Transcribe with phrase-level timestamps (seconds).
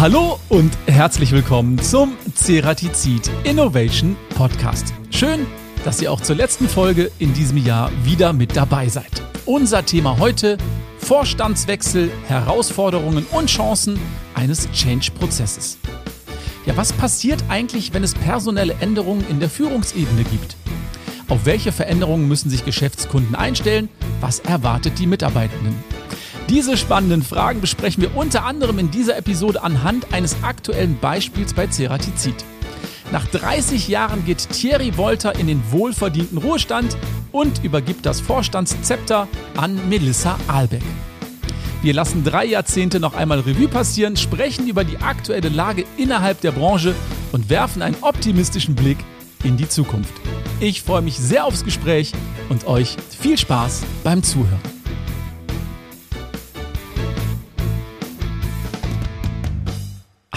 [0.00, 4.94] Hallo und herzlich willkommen zum Ceratizid Innovation Podcast.
[5.10, 5.46] Schön,
[5.84, 9.22] dass ihr auch zur letzten Folge in diesem Jahr wieder mit dabei seid.
[9.44, 10.56] Unser Thema heute
[11.00, 13.98] Vorstandswechsel, Herausforderungen und Chancen
[14.34, 15.76] eines Change-Prozesses.
[16.64, 20.56] Ja, was passiert eigentlich, wenn es personelle Änderungen in der Führungsebene gibt?
[21.28, 23.90] Auf welche Veränderungen müssen sich Geschäftskunden einstellen?
[24.22, 25.99] Was erwartet die Mitarbeitenden?
[26.50, 31.68] Diese spannenden Fragen besprechen wir unter anderem in dieser Episode anhand eines aktuellen Beispiels bei
[31.68, 32.34] Ceratizid.
[33.12, 36.96] Nach 30 Jahren geht Thierry Wolter in den wohlverdienten Ruhestand
[37.30, 40.82] und übergibt das Vorstandszepter an Melissa Ahlbeck.
[41.82, 46.50] Wir lassen drei Jahrzehnte noch einmal Revue passieren, sprechen über die aktuelle Lage innerhalb der
[46.50, 46.96] Branche
[47.30, 48.98] und werfen einen optimistischen Blick
[49.44, 50.14] in die Zukunft.
[50.58, 52.12] Ich freue mich sehr aufs Gespräch
[52.48, 54.79] und euch viel Spaß beim Zuhören.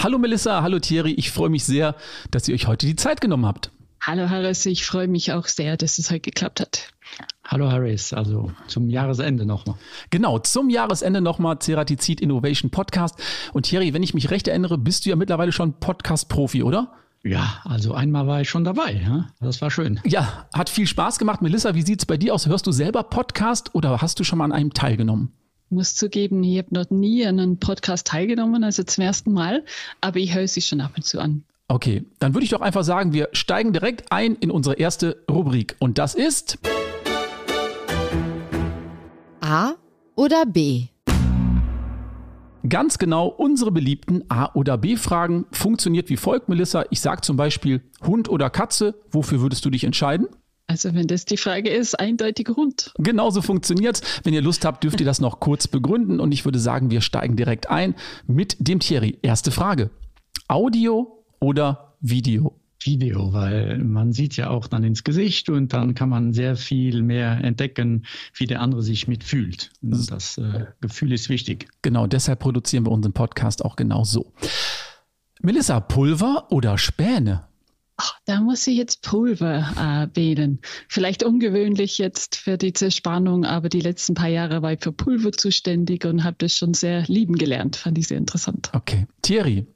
[0.04, 1.94] Hallo Melissa, hallo Thierry, ich freue mich sehr,
[2.30, 3.70] dass ihr euch heute die Zeit genommen habt.
[4.02, 6.88] Hallo Harris, ich freue mich auch sehr, dass es heute geklappt hat.
[7.42, 9.76] Hallo Harris, also zum Jahresende nochmal.
[10.10, 13.14] Genau, zum Jahresende nochmal Ceratizid Innovation Podcast.
[13.54, 16.92] Und Thierry, wenn ich mich recht erinnere, bist du ja mittlerweile schon Podcast-Profi, oder?
[17.22, 19.00] Ja, also einmal war ich schon dabei.
[19.02, 19.28] Ja?
[19.40, 20.00] Das war schön.
[20.04, 21.40] Ja, hat viel Spaß gemacht.
[21.40, 22.46] Melissa, wie sieht es bei dir aus?
[22.46, 25.32] Hörst du selber Podcast oder hast du schon mal an einem teilgenommen?
[25.74, 29.64] Muss zugeben, ich habe noch nie an einem Podcast teilgenommen, also zum ersten Mal,
[30.00, 31.44] aber ich höre sie schon ab und zu an.
[31.68, 35.76] Okay, dann würde ich doch einfach sagen, wir steigen direkt ein in unsere erste Rubrik
[35.78, 36.58] und das ist
[39.40, 39.72] A
[40.14, 40.86] oder B.
[42.66, 46.84] Ganz genau unsere beliebten A- oder B-Fragen funktioniert wie folgt, Melissa.
[46.90, 48.94] Ich sage zum Beispiel Hund oder Katze.
[49.10, 50.28] Wofür würdest du dich entscheiden?
[50.74, 52.92] Also wenn das die Frage ist, eindeutig rund.
[52.98, 54.02] Genauso funktioniert's.
[54.24, 57.00] Wenn ihr Lust habt, dürft ihr das noch kurz begründen und ich würde sagen, wir
[57.00, 57.94] steigen direkt ein
[58.26, 59.16] mit dem Thierry.
[59.22, 59.90] Erste Frage.
[60.48, 62.58] Audio oder Video?
[62.82, 67.04] Video, weil man sieht ja auch dann ins Gesicht und dann kann man sehr viel
[67.04, 68.04] mehr entdecken,
[68.34, 69.70] wie der andere sich mitfühlt.
[69.80, 71.68] Das äh, Gefühl ist wichtig.
[71.82, 74.32] Genau, deshalb produzieren wir unseren Podcast auch genau so.
[75.40, 77.44] Melissa, Pulver oder Späne?
[77.96, 80.58] Ach, da muss ich jetzt Pulver äh, wählen.
[80.88, 85.30] Vielleicht ungewöhnlich jetzt für die Zerspannung, aber die letzten paar Jahre war ich für Pulver
[85.30, 87.76] zuständig und habe das schon sehr lieben gelernt.
[87.76, 88.70] Fand ich sehr interessant.
[88.72, 89.06] Okay.
[89.22, 89.66] Thierry,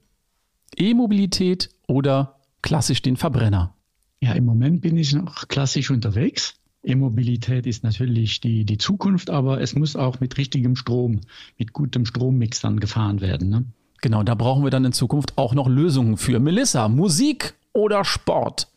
[0.76, 3.74] E-Mobilität oder klassisch den Verbrenner?
[4.20, 6.54] Ja, im Moment bin ich noch klassisch unterwegs.
[6.82, 11.20] E-Mobilität ist natürlich die, die Zukunft, aber es muss auch mit richtigem Strom,
[11.56, 13.48] mit gutem Strommix dann gefahren werden.
[13.48, 13.64] Ne?
[14.00, 16.38] Genau, da brauchen wir dann in Zukunft auch noch Lösungen für.
[16.38, 18.69] Melissa, Musik oder Sport?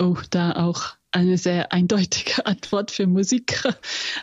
[0.00, 3.62] Oh, da auch eine sehr eindeutige Antwort für Musik.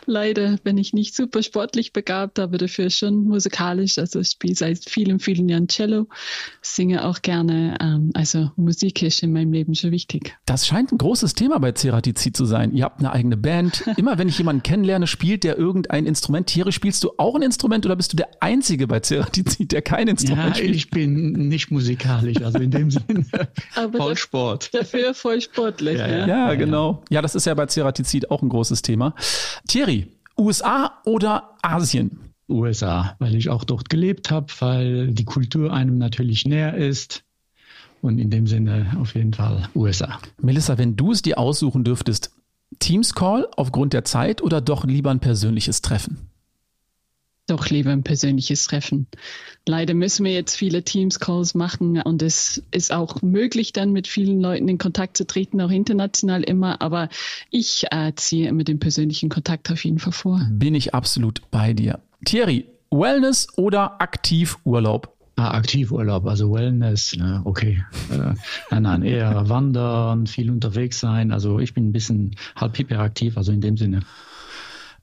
[0.06, 3.98] Leider bin ich nicht super sportlich begabt, aber dafür schon musikalisch.
[3.98, 6.06] Also ich spiele seit vielen, vielen Jahren Cello,
[6.62, 7.76] singe auch gerne.
[7.80, 10.36] Ähm, also Musik ist in meinem Leben schon wichtig.
[10.46, 12.72] Das scheint ein großes Thema bei Ceratizid zu sein.
[12.72, 13.84] Ihr habt eine eigene Band.
[13.96, 16.46] Immer wenn ich jemanden kennenlerne, spielt der irgendein Instrument.
[16.46, 20.08] Tiere, spielst du auch ein Instrument oder bist du der Einzige bei Ceratizid, der kein
[20.08, 20.74] Instrument ja, spielt?
[20.74, 23.26] ich bin nicht musikalisch, also in dem Sinne
[23.96, 24.70] voll Sport.
[24.72, 25.98] Dafür voll sportlich.
[25.98, 26.26] Ja, ja.
[26.26, 26.77] ja genau.
[27.10, 29.14] Ja, das ist ja bei Ceratizid auch ein großes Thema.
[29.66, 32.18] Thierry, USA oder Asien?
[32.48, 37.24] USA, weil ich auch dort gelebt habe, weil die Kultur einem natürlich näher ist.
[38.00, 40.18] Und in dem Sinne auf jeden Fall USA.
[40.40, 42.30] Melissa, wenn du es dir aussuchen dürftest,
[42.78, 46.27] Teams Call aufgrund der Zeit oder doch lieber ein persönliches Treffen?
[47.50, 49.06] Doch lieber ein persönliches Treffen.
[49.66, 54.40] Leider müssen wir jetzt viele Teams-Calls machen und es ist auch möglich, dann mit vielen
[54.40, 56.80] Leuten in Kontakt zu treten, auch international immer.
[56.80, 57.08] Aber
[57.50, 60.40] ich äh, ziehe immer den persönlichen Kontakt auf jeden Fall vor.
[60.50, 62.00] Bin ich absolut bei dir.
[62.24, 65.14] Thierry, Wellness oder Aktivurlaub?
[65.36, 67.84] Ah, Aktivurlaub, also Wellness, ne, okay.
[68.10, 68.34] Äh,
[68.72, 71.30] nein, nein, eher wandern, viel unterwegs sein.
[71.30, 74.00] Also ich bin ein bisschen halb hyperaktiv, also in dem Sinne.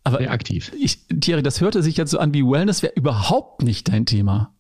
[0.06, 0.72] Aber Sehr aktiv.
[0.80, 4.54] Ich, Thierry, das hörte sich jetzt so an wie Wellness wäre überhaupt nicht dein Thema.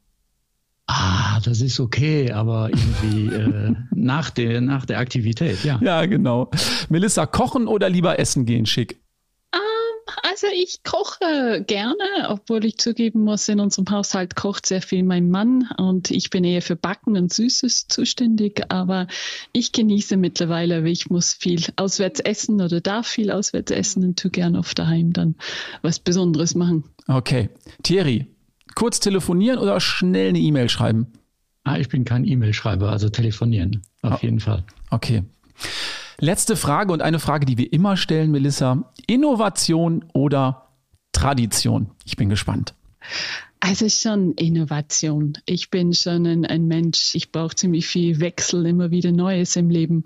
[0.88, 5.80] Ah, das ist okay, aber irgendwie äh, nach, der, nach der Aktivität, ja.
[5.84, 6.50] Ja, genau.
[6.90, 9.00] Melissa, kochen oder lieber essen gehen schick?
[10.22, 15.30] Also ich koche gerne, obwohl ich zugeben muss, in unserem Haushalt kocht sehr viel mein
[15.31, 19.07] Mann und ich bin eher für Backen und Süßes zuständig, aber
[19.52, 24.19] ich genieße mittlerweile, wie ich muss viel auswärts essen oder darf viel auswärts essen und
[24.19, 25.36] tue gerne oft daheim dann
[25.81, 26.84] was Besonderes machen.
[27.08, 27.50] Okay.
[27.81, 28.28] Thierry,
[28.75, 31.13] kurz telefonieren oder schnell eine E-Mail schreiben?
[31.63, 34.19] Ah, ich bin kein E-Mail-Schreiber, also telefonieren, auf oh.
[34.22, 34.63] jeden Fall.
[34.92, 35.24] Okay.
[36.20, 38.92] Letzte Frage und eine Frage, die wir immer stellen, Melissa.
[39.08, 40.70] Innovation oder
[41.12, 41.92] Tradition?
[42.06, 42.74] Ich bin gespannt.
[43.60, 45.38] Also schon Innovation.
[45.46, 49.70] Ich bin schon ein, ein Mensch, ich brauche ziemlich viel Wechsel, immer wieder Neues im
[49.70, 50.04] Leben.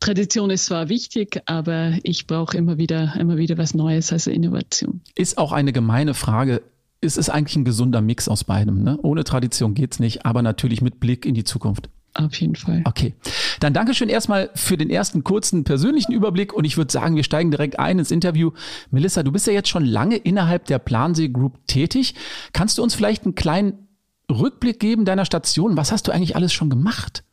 [0.00, 5.02] Tradition ist zwar wichtig, aber ich brauche immer wieder, immer wieder was Neues, also Innovation.
[5.14, 6.62] Ist auch eine gemeine Frage.
[7.00, 8.82] Es ist eigentlich ein gesunder Mix aus beidem.
[8.82, 8.98] Ne?
[9.02, 11.90] Ohne Tradition geht's nicht, aber natürlich mit Blick in die Zukunft.
[12.14, 12.82] Auf jeden Fall.
[12.84, 13.14] Okay.
[13.60, 17.50] Dann Dankeschön erstmal für den ersten kurzen persönlichen Überblick und ich würde sagen, wir steigen
[17.50, 18.50] direkt ein ins Interview.
[18.90, 22.14] Melissa, du bist ja jetzt schon lange innerhalb der Plansee Group tätig.
[22.52, 23.88] Kannst du uns vielleicht einen kleinen
[24.30, 25.76] Rückblick geben deiner Station?
[25.76, 27.24] Was hast du eigentlich alles schon gemacht?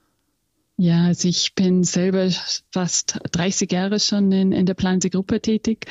[0.82, 2.30] Ja, also ich bin selber
[2.72, 5.88] fast 30 Jahre schon in, in der Plansee-Gruppe tätig.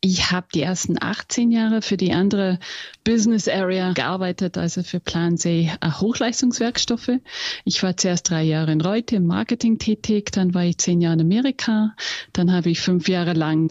[0.00, 2.58] Ich habe die ersten 18 Jahre für die andere
[3.04, 7.10] Business Area gearbeitet, also für Plansee äh, Hochleistungswerkstoffe.
[7.66, 11.16] Ich war zuerst drei Jahre in Reute im Marketing tätig, dann war ich zehn Jahre
[11.16, 11.94] in Amerika,
[12.32, 13.70] dann habe ich fünf Jahre lang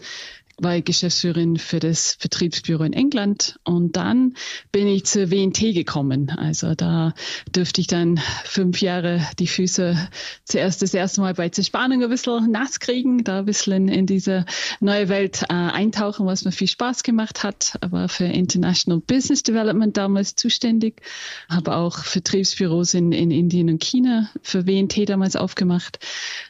[0.62, 4.34] war ich Geschäftsführerin für das Vertriebsbüro in England und dann
[4.70, 6.30] bin ich zur WNT gekommen.
[6.30, 7.14] Also da
[7.54, 9.96] dürfte ich dann fünf Jahre die Füße
[10.44, 14.44] zuerst das erste Mal bei Zerspannung ein bisschen nass kriegen, da ein bisschen in, diese
[14.80, 17.76] neue Welt äh, eintauchen, was mir viel Spaß gemacht hat.
[17.80, 21.02] Aber für International Business Development damals zuständig,
[21.48, 25.98] habe auch Vertriebsbüros in, in Indien und China für WNT damals aufgemacht.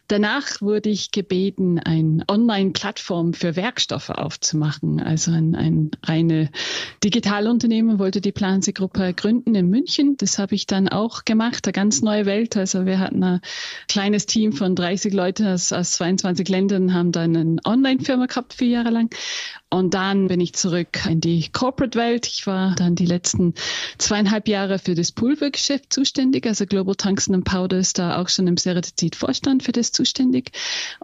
[0.09, 5.01] Danach wurde ich gebeten, eine Online-Plattform für Werkstoffe aufzumachen.
[5.01, 6.51] Also ein, ein reine
[7.03, 10.17] Digitalunternehmen wollte die Planse-Gruppe gründen in München.
[10.19, 12.59] Das habe ich dann auch gemacht, eine ganz neue Welt.
[12.59, 13.41] Also wir hatten ein
[13.89, 18.69] kleines Team von 30 Leuten aus, aus 22 Ländern, haben dann eine Online-Firma gehabt, vier
[18.69, 19.09] Jahre lang.
[19.71, 22.27] Und dann bin ich zurück in die Corporate-Welt.
[22.27, 23.55] Ich war dann die letzten
[23.97, 26.47] zweieinhalb Jahre für das Pulvergeschäft zuständig.
[26.47, 30.02] Also Global Tungsten and Powder ist da auch schon im Ceratizid-Vorstand für das zuständig.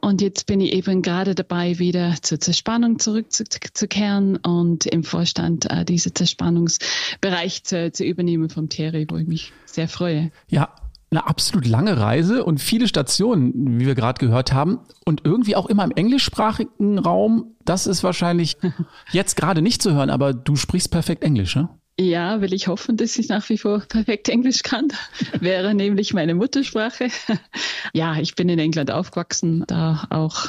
[0.01, 5.85] Und jetzt bin ich eben gerade dabei, wieder zur Zerspannung zurückzukehren und im Vorstand äh,
[5.85, 10.31] diesen Zerspannungsbereich zu, zu übernehmen vom Terry, wo ich mich sehr freue.
[10.49, 10.75] Ja,
[11.11, 14.81] eine absolut lange Reise und viele Stationen, wie wir gerade gehört haben.
[15.05, 17.55] Und irgendwie auch immer im englischsprachigen Raum.
[17.65, 18.59] Das ist wahrscheinlich
[19.13, 21.69] jetzt gerade nicht zu hören, aber du sprichst perfekt Englisch, ne?
[22.01, 24.87] Ja, will ich hoffen, dass ich nach wie vor perfekt Englisch kann.
[25.41, 27.09] Wäre nämlich meine Muttersprache.
[27.93, 30.47] ja, ich bin in England aufgewachsen, da auch,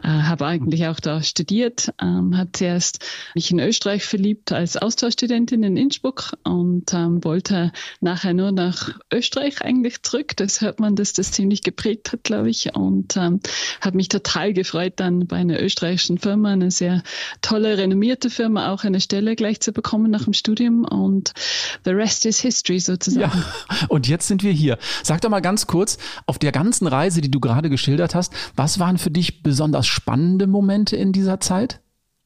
[0.00, 3.04] äh, habe eigentlich auch da studiert, ähm, habe zuerst
[3.34, 9.60] mich in Österreich verliebt als Austauschstudentin in Innsbruck und ähm, wollte nachher nur nach Österreich
[9.60, 10.36] eigentlich zurück.
[10.36, 12.76] Das hört man, dass das ziemlich geprägt hat, glaube ich.
[12.76, 13.40] Und ähm,
[13.80, 17.02] habe mich total gefreut, dann bei einer österreichischen Firma, eine sehr
[17.40, 21.32] tolle, renommierte Firma, auch eine Stelle gleich zu bekommen nach dem Studium und
[21.84, 23.20] the rest is history sozusagen.
[23.20, 24.78] Ja, und jetzt sind wir hier.
[25.02, 28.78] Sag doch mal ganz kurz, auf der ganzen Reise, die du gerade geschildert hast, was
[28.78, 31.81] waren für dich besonders spannende Momente in dieser Zeit?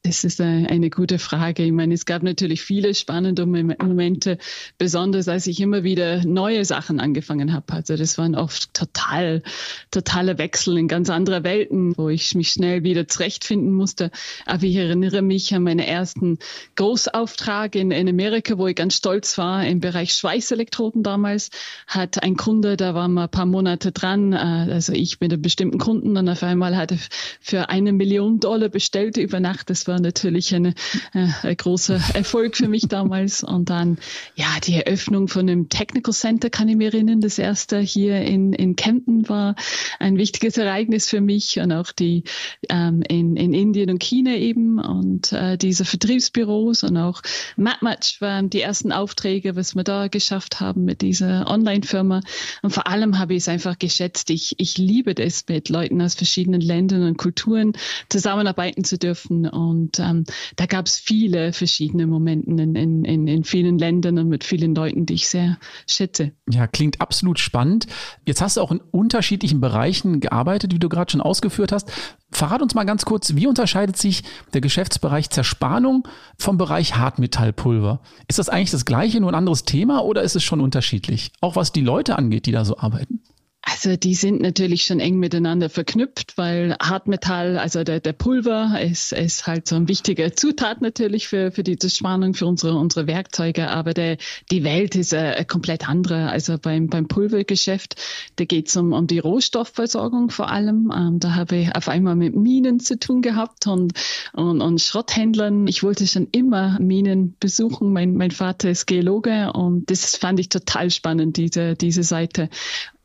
[0.07, 1.63] Das ist eine gute Frage.
[1.63, 4.37] Ich meine, es gab natürlich viele spannende Momente,
[4.77, 7.73] besonders als ich immer wieder neue Sachen angefangen habe.
[7.73, 9.43] Also das waren oft total,
[9.91, 14.09] totale Wechsel in ganz andere Welten, wo ich mich schnell wieder zurechtfinden musste.
[14.45, 16.39] Aber ich erinnere mich an meinen ersten
[16.77, 21.49] Großauftrag in, in Amerika, wo ich ganz stolz war im Bereich Schweißelektroden damals.
[21.85, 24.37] Hat ein Kunde, da waren wir ein paar Monate dran, äh,
[24.71, 26.97] also ich mit einem bestimmten Kunden und auf einmal hatte
[27.41, 29.69] für eine Million Dollar bestellt über Nacht.
[29.69, 30.75] Das war war natürlich eine,
[31.13, 33.43] äh, ein großer Erfolg für mich damals.
[33.43, 33.97] Und dann,
[34.35, 37.19] ja, die Eröffnung von einem Technical Center kann ich mir erinnern.
[37.19, 39.55] Das erste hier in, in Kempten war
[39.99, 42.23] ein wichtiges Ereignis für mich und auch die
[42.69, 47.21] ähm, in, in Indien und China eben und äh, diese Vertriebsbüros und auch
[47.55, 52.21] MatMatch waren die ersten Aufträge, was wir da geschafft haben mit dieser Online-Firma.
[52.61, 54.29] Und vor allem habe ich es einfach geschätzt.
[54.29, 57.73] Ich, ich liebe das, mit Leuten aus verschiedenen Ländern und Kulturen
[58.09, 63.43] zusammenarbeiten zu dürfen und und ähm, da gab es viele verschiedene Momente in, in, in
[63.43, 65.57] vielen Ländern und mit vielen Leuten, die ich sehr
[65.87, 66.31] schätze.
[66.49, 67.87] Ja, klingt absolut spannend.
[68.25, 71.91] Jetzt hast du auch in unterschiedlichen Bereichen gearbeitet, wie du gerade schon ausgeführt hast.
[72.31, 76.07] Verrat uns mal ganz kurz, wie unterscheidet sich der Geschäftsbereich Zerspannung
[76.37, 78.01] vom Bereich Hartmetallpulver?
[78.27, 81.31] Ist das eigentlich das gleiche, nur ein anderes Thema oder ist es schon unterschiedlich?
[81.41, 83.21] Auch was die Leute angeht, die da so arbeiten?
[83.69, 89.11] Also die sind natürlich schon eng miteinander verknüpft, weil Hartmetall, also der, der Pulver, ist,
[89.11, 93.69] ist halt so ein wichtiger Zutat natürlich für, für die Zerspannung, für unsere, unsere Werkzeuge.
[93.69, 94.17] Aber der,
[94.51, 96.29] die Welt ist eine, komplett andere.
[96.29, 97.97] Also beim, beim Pulvergeschäft,
[98.37, 100.89] da geht es um, um die Rohstoffversorgung vor allem.
[100.95, 103.91] Ähm, da habe ich auf einmal mit Minen zu tun gehabt und,
[104.31, 105.67] und, und Schrotthändlern.
[105.67, 107.91] Ich wollte schon immer Minen besuchen.
[107.91, 112.49] Mein, mein Vater ist Geologe und das fand ich total spannend, diese, diese Seite.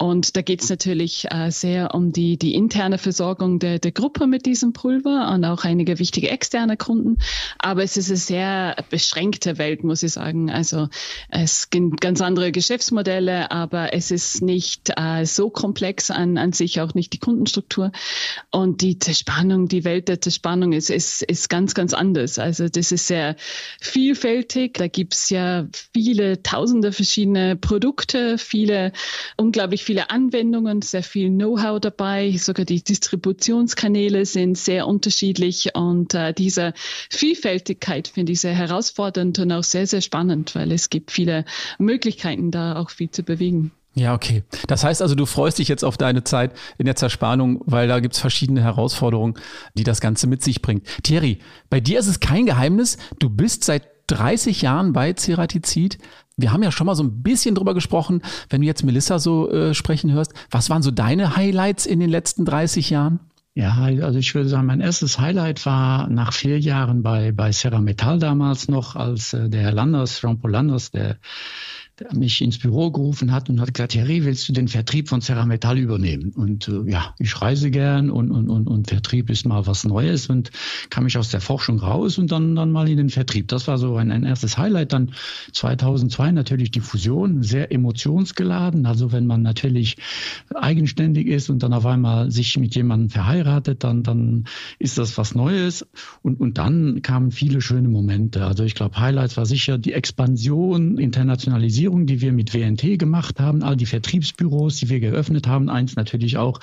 [0.03, 4.27] Und da geht es natürlich äh, sehr um die, die interne Versorgung der, der Gruppe
[4.27, 7.17] mit diesem Pulver und auch einige wichtige externe Kunden.
[7.59, 10.51] Aber es ist eine sehr beschränkte Welt, muss ich sagen.
[10.51, 10.91] Also
[11.31, 16.83] es gibt ganz andere Geschäftsmodelle, aber es ist nicht äh, so komplex an, an sich,
[16.83, 17.91] auch nicht die Kundenstruktur.
[18.51, 22.39] Und die Zerspannung, die Welt der Zerspannung ist, ist, ist ganz, ganz anders.
[22.39, 23.37] Also das ist sehr
[23.81, 24.75] vielfältig.
[24.75, 28.93] Da gibt's ja viele tausende verschiedene Produkte, viele,
[29.39, 30.42] unglaublich viele Anwendungen,
[30.83, 32.37] sehr viel Know-how dabei.
[32.37, 36.75] Sogar die Distributionskanäle sind sehr unterschiedlich und äh, diese
[37.11, 41.45] Vielfältigkeit finde ich sehr herausfordernd und auch sehr, sehr spannend, weil es gibt viele
[41.79, 43.73] Möglichkeiten, da auch viel zu bewegen.
[43.95, 44.43] Ja, okay.
[44.69, 48.01] Das heißt also, du freust dich jetzt auf deine Zeit in der Zerspannung, weil da
[48.01, 49.35] gibt's verschiedene Herausforderungen,
[49.75, 50.87] die das Ganze mit sich bringt.
[51.03, 55.99] Thierry, bei dir ist es kein Geheimnis, du bist seit 30 Jahren bei Ceratizid.
[56.37, 59.51] Wir haben ja schon mal so ein bisschen drüber gesprochen, wenn du jetzt Melissa so
[59.51, 60.33] äh, sprechen hörst.
[60.51, 63.21] Was waren so deine Highlights in den letzten 30 Jahren?
[63.55, 67.81] Ja, also ich würde sagen, mein erstes Highlight war nach vier Jahren bei, bei Serra
[67.81, 71.19] Metal damals noch, als äh, der Herr Landers, Jean-Paul Landers, der der
[72.13, 75.79] mich ins Büro gerufen hat und hat gesagt, Thierry, willst du den Vertrieb von Metall
[75.79, 76.33] übernehmen?
[76.35, 80.29] Und äh, ja, ich reise gern und, und, und, und Vertrieb ist mal was Neues
[80.29, 80.51] und
[80.91, 83.49] kam ich aus der Forschung raus und dann, dann mal in den Vertrieb.
[83.49, 84.93] Das war so ein, ein erstes Highlight.
[84.93, 85.13] Dann
[85.53, 88.87] 2002 natürlich die Fusion, sehr emotionsgeladen.
[88.87, 89.97] Also wenn man natürlich
[90.55, 94.45] eigenständig ist und dann auf einmal sich mit jemandem verheiratet, dann, dann
[94.79, 95.87] ist das was Neues.
[96.23, 98.45] Und, und dann kamen viele schöne Momente.
[98.47, 103.39] Also ich glaube, Highlights war sicher die Expansion, Internationalisierung Digitalisierung, die wir mit WNT gemacht
[103.39, 106.61] haben, all die Vertriebsbüros, die wir geöffnet haben, eins natürlich auch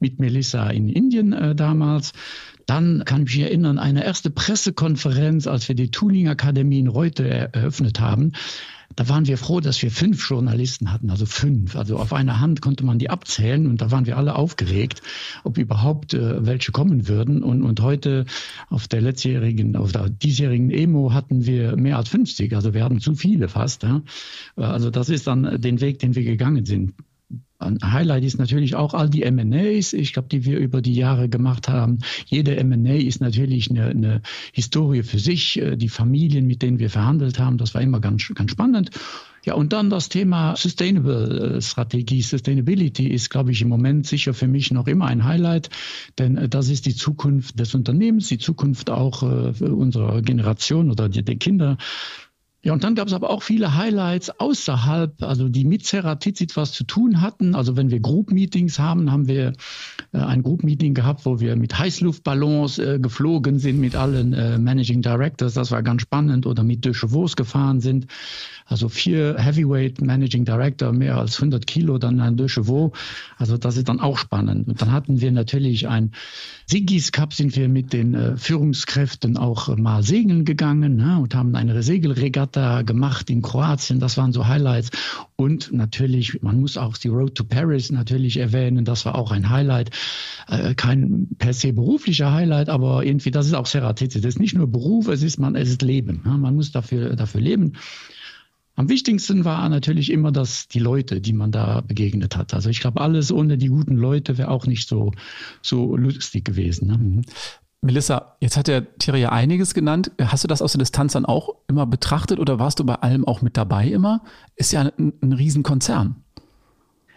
[0.00, 2.12] mit Melissa in Indien äh, damals.
[2.66, 7.28] Dann kann ich mich erinnern, eine erste Pressekonferenz, als wir die Tooling Akademie in Reute
[7.28, 8.32] eröffnet haben.
[8.96, 11.76] Da waren wir froh, dass wir fünf Journalisten hatten, also fünf.
[11.76, 15.02] Also auf einer Hand konnte man die abzählen und da waren wir alle aufgeregt,
[15.42, 17.42] ob überhaupt äh, welche kommen würden.
[17.42, 18.26] Und, und heute
[18.68, 22.54] auf der letztjährigen, auf der diesjährigen Emo hatten wir mehr als 50.
[22.54, 23.82] Also wir hatten zu viele fast.
[23.82, 24.02] Ja.
[24.56, 26.94] Also das ist dann den Weg, den wir gegangen sind.
[27.58, 31.28] Ein Highlight ist natürlich auch all die M&As, ich glaube, die wir über die Jahre
[31.28, 32.00] gemacht haben.
[32.26, 35.58] Jede M&A ist natürlich eine, eine Historie für sich.
[35.58, 38.90] Äh, die Familien, mit denen wir verhandelt haben, das war immer ganz, ganz spannend.
[39.44, 44.34] Ja, und dann das Thema Sustainable äh, Strategie, Sustainability ist, glaube ich, im Moment sicher
[44.34, 45.70] für mich noch immer ein Highlight,
[46.18, 51.36] denn äh, das ist die Zukunft des Unternehmens, die Zukunft auch unserer Generation oder der
[51.36, 51.78] Kinder.
[52.64, 56.72] Ja, und dann gab es aber auch viele Highlights außerhalb, also die mit Ceratizid was
[56.72, 57.54] zu tun hatten.
[57.54, 59.52] Also wenn wir Group-Meetings haben, haben wir
[60.18, 65.54] ein Group-Meeting gehabt, wo wir mit Heißluftballons äh, geflogen sind mit allen äh, Managing Directors.
[65.54, 66.46] Das war ganz spannend.
[66.46, 68.06] Oder mit De Chevaux gefahren sind.
[68.66, 72.92] Also vier Heavyweight Managing Director, mehr als 100 Kilo, dann ein De Chevaux.
[73.36, 74.68] Also das ist dann auch spannend.
[74.68, 76.12] Und dann hatten wir natürlich ein
[76.66, 81.54] Sigis Cup, sind wir mit den äh, Führungskräften auch mal segeln gegangen ne, und haben
[81.56, 84.00] eine Segelregatta gemacht in Kroatien.
[84.00, 84.90] Das waren so Highlights.
[85.36, 88.84] Und natürlich, man muss auch die Road to Paris natürlich erwähnen.
[88.84, 89.90] Das war auch ein Highlight.
[90.48, 94.24] Äh, kein per se beruflicher Highlight, aber irgendwie, das ist auch Seratizid.
[94.24, 96.22] Das ist nicht nur Beruf, es ist man, es ist Leben.
[96.24, 96.36] Ne?
[96.36, 97.74] Man muss dafür, dafür leben.
[98.76, 102.54] Am wichtigsten war natürlich immer das, die Leute, die man da begegnet hat.
[102.54, 105.12] Also ich glaube, alles ohne die guten Leute wäre auch nicht so,
[105.62, 106.88] so lustig gewesen.
[106.88, 106.98] Ne?
[106.98, 107.22] Mhm.
[107.80, 110.10] Melissa, jetzt hat der Thierry ja einiges genannt.
[110.20, 113.26] Hast du das aus der Distanz dann auch immer betrachtet oder warst du bei allem
[113.26, 114.22] auch mit dabei immer?
[114.56, 116.23] Ist ja ein, ein Riesenkonzern.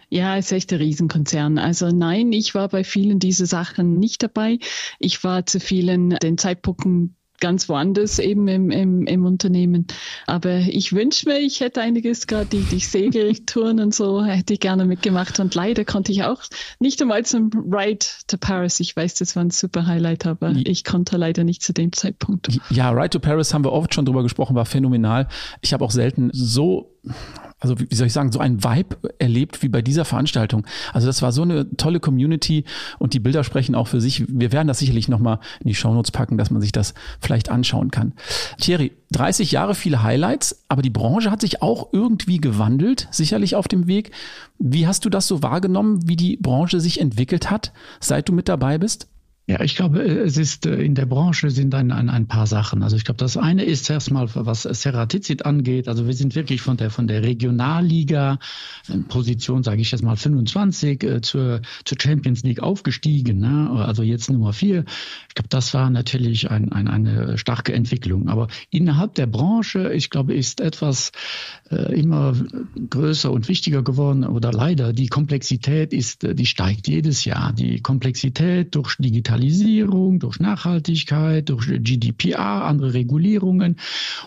[0.08, 1.58] Ja, es ist echt ein Riesenkonzern.
[1.58, 4.58] Also nein, ich war bei vielen dieser Sachen nicht dabei.
[4.98, 9.86] Ich war zu vielen den Zeitpunkten ganz woanders eben im, im, im Unternehmen.
[10.26, 14.60] Aber ich wünsche mir, ich hätte einiges gerade, die, die Segeltouren und so hätte ich
[14.60, 15.38] gerne mitgemacht.
[15.40, 16.42] Und leider konnte ich auch
[16.80, 18.80] nicht einmal zum Ride to Paris.
[18.80, 22.48] Ich weiß, das war ein super Highlight, aber ich konnte leider nicht zu dem Zeitpunkt.
[22.70, 25.28] Ja, Ride to Paris haben wir oft schon drüber gesprochen, war phänomenal.
[25.60, 26.97] Ich habe auch selten so
[27.60, 30.66] also wie soll ich sagen, so ein Vibe erlebt wie bei dieser Veranstaltung.
[30.92, 32.64] Also das war so eine tolle Community
[32.98, 34.24] und die Bilder sprechen auch für sich.
[34.28, 37.90] Wir werden das sicherlich nochmal in die Shownotes packen, dass man sich das vielleicht anschauen
[37.90, 38.12] kann.
[38.60, 43.68] Thierry, 30 Jahre, viele Highlights, aber die Branche hat sich auch irgendwie gewandelt, sicherlich auf
[43.68, 44.12] dem Weg.
[44.58, 48.48] Wie hast du das so wahrgenommen, wie die Branche sich entwickelt hat, seit du mit
[48.48, 49.08] dabei bist?
[49.50, 52.82] Ja, ich glaube, es ist äh, in der Branche sind ein, ein, ein paar Sachen.
[52.82, 55.88] Also ich glaube, das eine ist erstmal, was Ceratizid angeht.
[55.88, 58.40] Also wir sind wirklich von der von der Regionalliga
[58.88, 63.38] äh, Position, sage ich jetzt mal 25 äh, zur zur Champions League aufgestiegen.
[63.38, 63.70] Ne?
[63.70, 64.84] Also jetzt Nummer vier.
[65.30, 68.28] Ich glaube, das war natürlich ein, ein, eine starke Entwicklung.
[68.28, 71.10] Aber innerhalb der Branche, ich glaube, ist etwas
[71.70, 72.34] äh, immer
[72.90, 74.26] größer und wichtiger geworden.
[74.26, 77.54] Oder leider die Komplexität ist, die steigt jedes Jahr.
[77.54, 83.76] Die Komplexität durch Digitalisierung Digitalisierung, durch Nachhaltigkeit, durch GDPR, andere Regulierungen.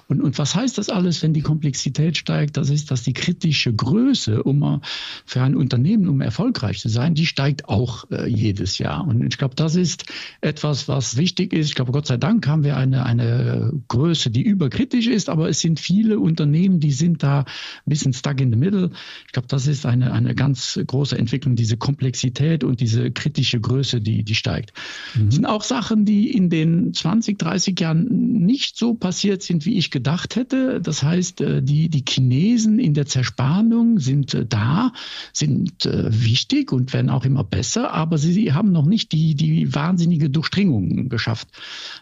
[0.07, 2.57] Und, und was heißt das alles, wenn die Komplexität steigt?
[2.57, 4.81] Das ist, dass die kritische Größe, um
[5.25, 9.05] für ein Unternehmen, um erfolgreich zu sein, die steigt auch äh, jedes Jahr.
[9.07, 10.05] Und ich glaube, das ist
[10.41, 11.67] etwas, was wichtig ist.
[11.67, 15.59] Ich glaube, Gott sei Dank haben wir eine, eine Größe, die überkritisch ist, aber es
[15.59, 17.45] sind viele Unternehmen, die sind da ein
[17.85, 18.91] bisschen stuck in the middle.
[19.25, 24.01] Ich glaube, das ist eine, eine ganz große Entwicklung, diese Komplexität und diese kritische Größe,
[24.01, 24.73] die, die steigt.
[25.15, 25.31] Mhm.
[25.31, 28.05] sind auch Sachen, die in den 20, 30 Jahren
[28.45, 30.81] nicht so passiert sind, wie ich gedacht hätte.
[30.81, 34.93] Das heißt, äh, die, die Chinesen in der Zerspannung sind äh, da,
[35.33, 39.35] sind äh, wichtig und werden auch immer besser, aber sie, sie haben noch nicht die,
[39.35, 41.47] die wahnsinnige Durchdringung geschafft.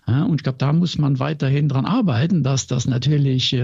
[0.06, 3.56] Und ich glaube, da muss man weiterhin dran arbeiten, dass das natürlich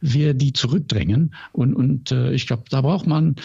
[0.00, 1.34] wir die zurückdrängen.
[1.52, 3.36] Und, und ich glaube, da braucht man,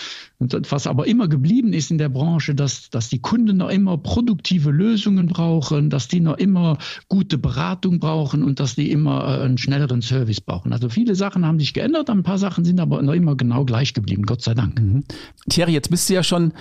[0.52, 4.72] was aber immer geblieben ist in der Branche, dass, dass die Kunden noch immer produktive
[4.72, 6.78] Lösungen Lösungen brauchen, dass die noch immer
[7.10, 10.74] gute Beratung brauchen und dass die immer äh, einen schnelleren Service brauchen.
[10.74, 13.94] Also viele Sachen haben sich geändert, ein paar Sachen sind aber noch immer genau gleich
[13.94, 14.80] geblieben, Gott sei Dank.
[14.80, 15.04] Mhm.
[15.50, 16.54] Thierry, jetzt bist du ja schon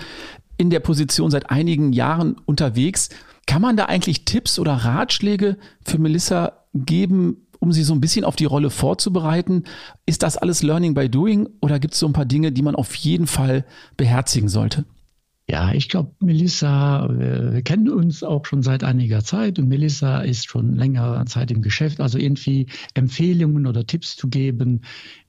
[0.57, 3.09] in der Position seit einigen Jahren unterwegs.
[3.45, 8.25] Kann man da eigentlich Tipps oder Ratschläge für Melissa geben, um sie so ein bisschen
[8.25, 9.63] auf die Rolle vorzubereiten?
[10.05, 12.75] Ist das alles Learning by Doing oder gibt es so ein paar Dinge, die man
[12.75, 13.65] auf jeden Fall
[13.95, 14.83] beherzigen sollte?
[15.53, 20.47] Ja, ich glaube, Melissa, wir kennen uns auch schon seit einiger Zeit und Melissa ist
[20.47, 21.99] schon längere Zeit im Geschäft.
[21.99, 24.81] Also irgendwie Empfehlungen oder Tipps zu geben,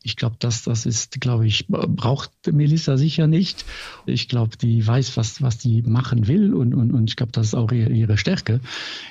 [0.07, 3.65] ich glaube, das, das ist, glaube ich, braucht Melissa sicher nicht.
[4.05, 7.49] Ich glaube, die weiß, was, was die machen will und, und, und ich glaube, das
[7.49, 8.61] ist auch ihre, ihre Stärke.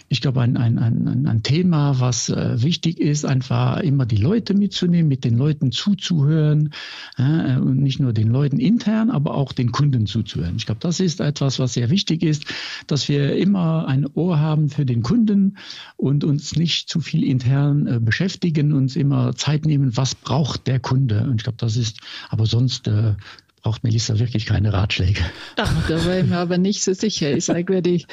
[0.07, 4.53] Ich glaube, ein, ein, ein, ein Thema, was äh, wichtig ist, einfach immer die Leute
[4.53, 6.75] mitzunehmen, mit den Leuten zuzuhören
[7.17, 10.57] äh, und nicht nur den Leuten intern, aber auch den Kunden zuzuhören.
[10.57, 12.45] Ich glaube, das ist etwas, was sehr wichtig ist,
[12.87, 15.57] dass wir immer ein Ohr haben für den Kunden
[15.97, 20.79] und uns nicht zu viel intern äh, beschäftigen, uns immer Zeit nehmen, was braucht der
[20.79, 21.23] Kunde.
[21.23, 23.13] Und ich glaube, das ist, aber sonst äh,
[23.63, 25.21] braucht Melissa wirklich keine Ratschläge.
[25.55, 27.35] Ach, da war ich mir aber nicht so sicher.
[27.35, 28.07] Ich sage, wenn ich,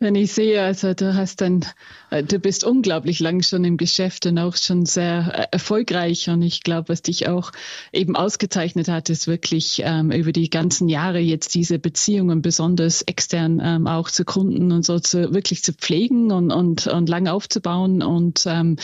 [0.00, 1.66] wenn ich sehe, also du hast dann,
[2.08, 6.30] äh, du bist unglaublich lang schon im Geschäft und auch schon sehr äh, erfolgreich.
[6.30, 7.52] Und ich glaube, was dich auch
[7.92, 13.60] eben ausgezeichnet hat, ist wirklich ähm, über die ganzen Jahre jetzt diese Beziehungen besonders extern
[13.62, 18.02] ähm, auch zu Kunden und so zu wirklich zu pflegen und, und, und lang aufzubauen.
[18.02, 18.76] Und ähm,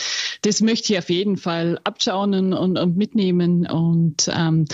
[0.43, 3.65] das möchte ich auf jeden Fall abschauen und, und mitnehmen.
[3.65, 4.65] Und ähm,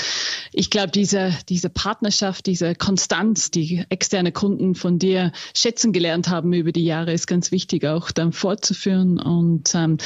[0.51, 6.32] ich glaube, dieser diese Partnerschaft, diese Konstanz, die externe Kunden von dir schätzen gelernt haben
[6.53, 9.19] über die Jahre, ist ganz wichtig auch dann fortzuführen.
[9.19, 9.97] Und ähm,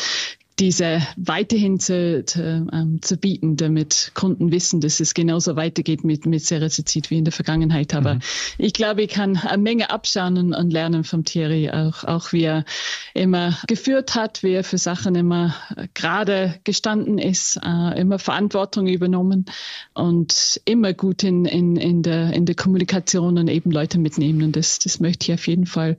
[0.59, 6.25] diese weiterhin zu, zu, ähm, zu bieten, damit Kunden wissen, dass es genauso weitergeht mit,
[6.25, 7.93] mit Cerazizid wie in der Vergangenheit.
[7.93, 8.21] Aber mhm.
[8.57, 12.43] ich glaube, ich kann eine Menge abschauen und, und, lernen vom Thierry, auch, auch wie
[12.43, 12.65] er
[13.13, 15.55] immer geführt hat, wie er für Sachen immer
[15.93, 19.45] gerade gestanden ist, äh, immer Verantwortung übernommen
[19.93, 24.41] und immer gut in, in, in, der, in der Kommunikation und eben Leute mitnehmen.
[24.41, 25.97] Und das, das möchte ich auf jeden Fall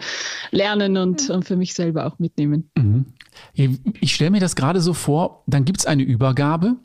[0.50, 2.70] lernen und, und für mich selber auch mitnehmen.
[2.76, 3.06] Mhm.
[3.54, 6.76] Ich stelle mir das gerade so vor, dann gibt es eine Übergabe,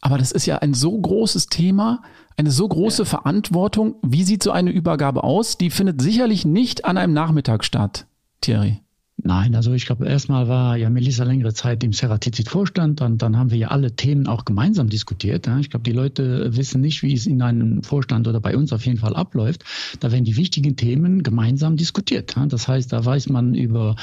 [0.00, 2.02] aber das ist ja ein so großes Thema,
[2.36, 3.08] eine so große ja.
[3.08, 3.96] Verantwortung.
[4.02, 5.58] Wie sieht so eine Übergabe aus?
[5.58, 8.06] Die findet sicherlich nicht an einem Nachmittag statt,
[8.40, 8.81] Thierry.
[9.24, 13.52] Nein, also ich glaube, erstmal war ja Melissa längere Zeit im Ceratizid-Vorstand, dann, dann haben
[13.52, 15.48] wir ja alle Themen auch gemeinsam diskutiert.
[15.60, 18.84] Ich glaube, die Leute wissen nicht, wie es in einem Vorstand oder bei uns auf
[18.84, 19.62] jeden Fall abläuft.
[20.00, 22.34] Da werden die wichtigen Themen gemeinsam diskutiert.
[22.48, 23.94] Das heißt, da weiß man über,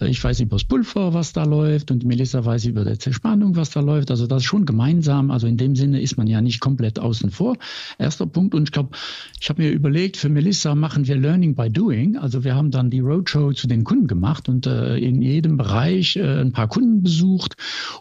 [0.00, 3.70] ich weiß über das Pulver, was da läuft und Melissa weiß über die Zerspannung, was
[3.70, 4.10] da läuft.
[4.10, 5.30] Also das ist schon gemeinsam.
[5.30, 7.58] Also in dem Sinne ist man ja nicht komplett außen vor.
[7.98, 8.54] Erster Punkt.
[8.54, 8.96] Und ich glaube,
[9.38, 12.16] ich habe mir überlegt, für Melissa machen wir Learning by Doing.
[12.16, 16.16] Also wir haben dann die Roadshow zu den Kunden gemacht und äh, in jedem Bereich
[16.16, 17.56] äh, ein paar Kunden besucht,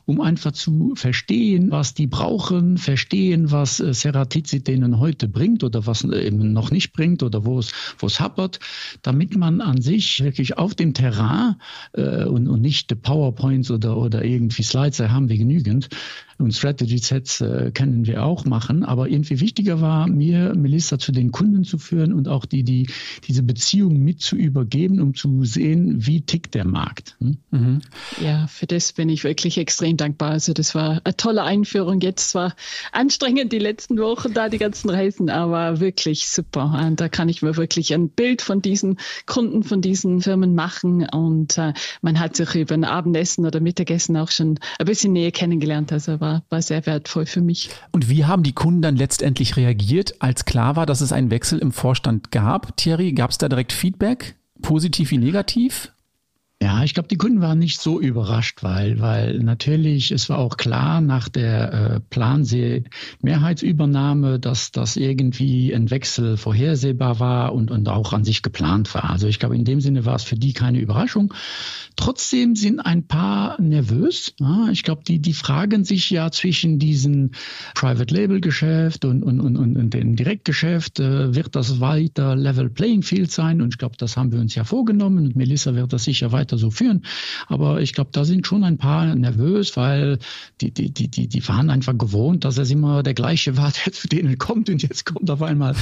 [0.05, 5.85] um einfach zu verstehen, was die brauchen, verstehen, was äh, Ceratizid denen heute bringt oder
[5.85, 8.59] was eben noch nicht bringt oder wo es, wo es happert,
[9.01, 11.55] damit man an sich wirklich auf dem Terrain
[11.93, 15.89] äh, und, und nicht PowerPoints oder, oder irgendwie Slides, da haben wir genügend,
[16.41, 18.83] und Strategy Sets äh, können wir auch machen.
[18.83, 22.87] Aber irgendwie wichtiger war mir, Melissa zu den Kunden zu führen und auch die, die,
[23.27, 27.15] diese Beziehung mit zu übergeben, um zu sehen, wie tickt der Markt.
[27.19, 27.37] Hm?
[27.51, 27.81] Mhm.
[28.21, 30.31] Ja, für das bin ich wirklich extrem dankbar.
[30.31, 32.01] Also das war eine tolle Einführung.
[32.01, 32.55] Jetzt war
[32.91, 36.81] anstrengend die letzten Wochen da, die ganzen Reisen, aber wirklich super.
[36.85, 41.07] Und da kann ich mir wirklich ein Bild von diesen Kunden, von diesen Firmen machen.
[41.09, 45.31] Und äh, man hat sich über ein Abendessen oder Mittagessen auch schon ein bisschen näher
[45.31, 45.91] kennengelernt.
[45.91, 47.69] Also war, war sehr wertvoll für mich.
[47.91, 51.59] Und wie haben die Kunden dann letztendlich reagiert, als klar war, dass es einen Wechsel
[51.59, 52.77] im Vorstand gab?
[52.77, 54.35] Thierry, gab es da direkt Feedback?
[54.61, 55.91] Positiv wie negativ?
[56.63, 60.57] Ja, ich glaube, die Kunden waren nicht so überrascht, weil, weil natürlich, es war auch
[60.57, 68.13] klar nach der äh, Plansee-Mehrheitsübernahme, dass das irgendwie ein Wechsel vorhersehbar war und, und auch
[68.13, 69.09] an sich geplant war.
[69.09, 71.33] Also ich glaube, in dem Sinne war es für die keine Überraschung.
[71.95, 74.35] Trotzdem sind ein paar nervös.
[74.39, 77.31] Ja, ich glaube, die, die fragen sich ja zwischen diesem
[77.73, 83.01] Private Label Geschäft und, und, und, und dem Direktgeschäft, äh, wird das weiter Level Playing
[83.01, 83.61] Field sein?
[83.61, 86.50] Und ich glaube, das haben wir uns ja vorgenommen und Melissa wird das sicher weiter
[86.51, 87.03] weiter so führen.
[87.47, 90.19] Aber ich glaube, da sind schon ein paar nervös, weil
[90.59, 93.93] die, die, die, die, die waren einfach gewohnt, dass es immer der gleiche war, der
[93.93, 95.75] zu denen kommt und jetzt kommt auf einmal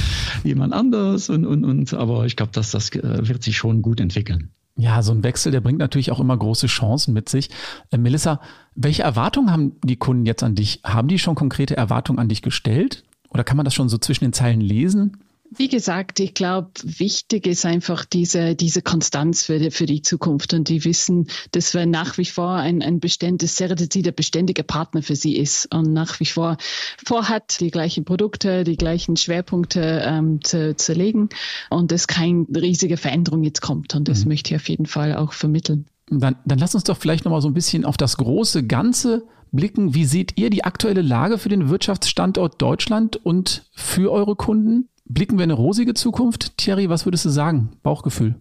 [0.44, 4.00] jemand anders und, und, und aber ich glaube, dass das äh, wird sich schon gut
[4.00, 4.50] entwickeln.
[4.78, 7.50] Ja, so ein Wechsel, der bringt natürlich auch immer große Chancen mit sich.
[7.92, 8.40] Äh, Melissa,
[8.76, 10.82] welche Erwartungen haben die Kunden jetzt an dich?
[10.86, 13.04] Haben die schon konkrete Erwartungen an dich gestellt?
[13.30, 15.18] Oder kann man das schon so zwischen den Zeilen lesen?
[15.52, 20.54] Wie gesagt, ich glaube, wichtig ist einfach diese, diese Konstanz für die, für die Zukunft
[20.54, 25.02] und die wissen, dass wir nach wie vor ein, ein beständiges Ceratizid der beständige Partner
[25.02, 26.58] für sie ist und nach wie vor
[27.04, 31.30] vorhat, die gleichen Produkte, die gleichen Schwerpunkte ähm, zu, zu legen
[31.72, 34.30] und dass keine riesige Veränderung jetzt kommt und das mhm.
[34.30, 35.86] möchte ich auf jeden Fall auch vermitteln.
[36.12, 39.96] Dann, dann lass uns doch vielleicht nochmal so ein bisschen auf das große Ganze blicken.
[39.96, 44.90] Wie seht ihr die aktuelle Lage für den Wirtschaftsstandort Deutschland und für eure Kunden?
[45.12, 46.56] Blicken wir eine rosige Zukunft?
[46.58, 47.72] Thierry, was würdest du sagen?
[47.82, 48.36] Bauchgefühl.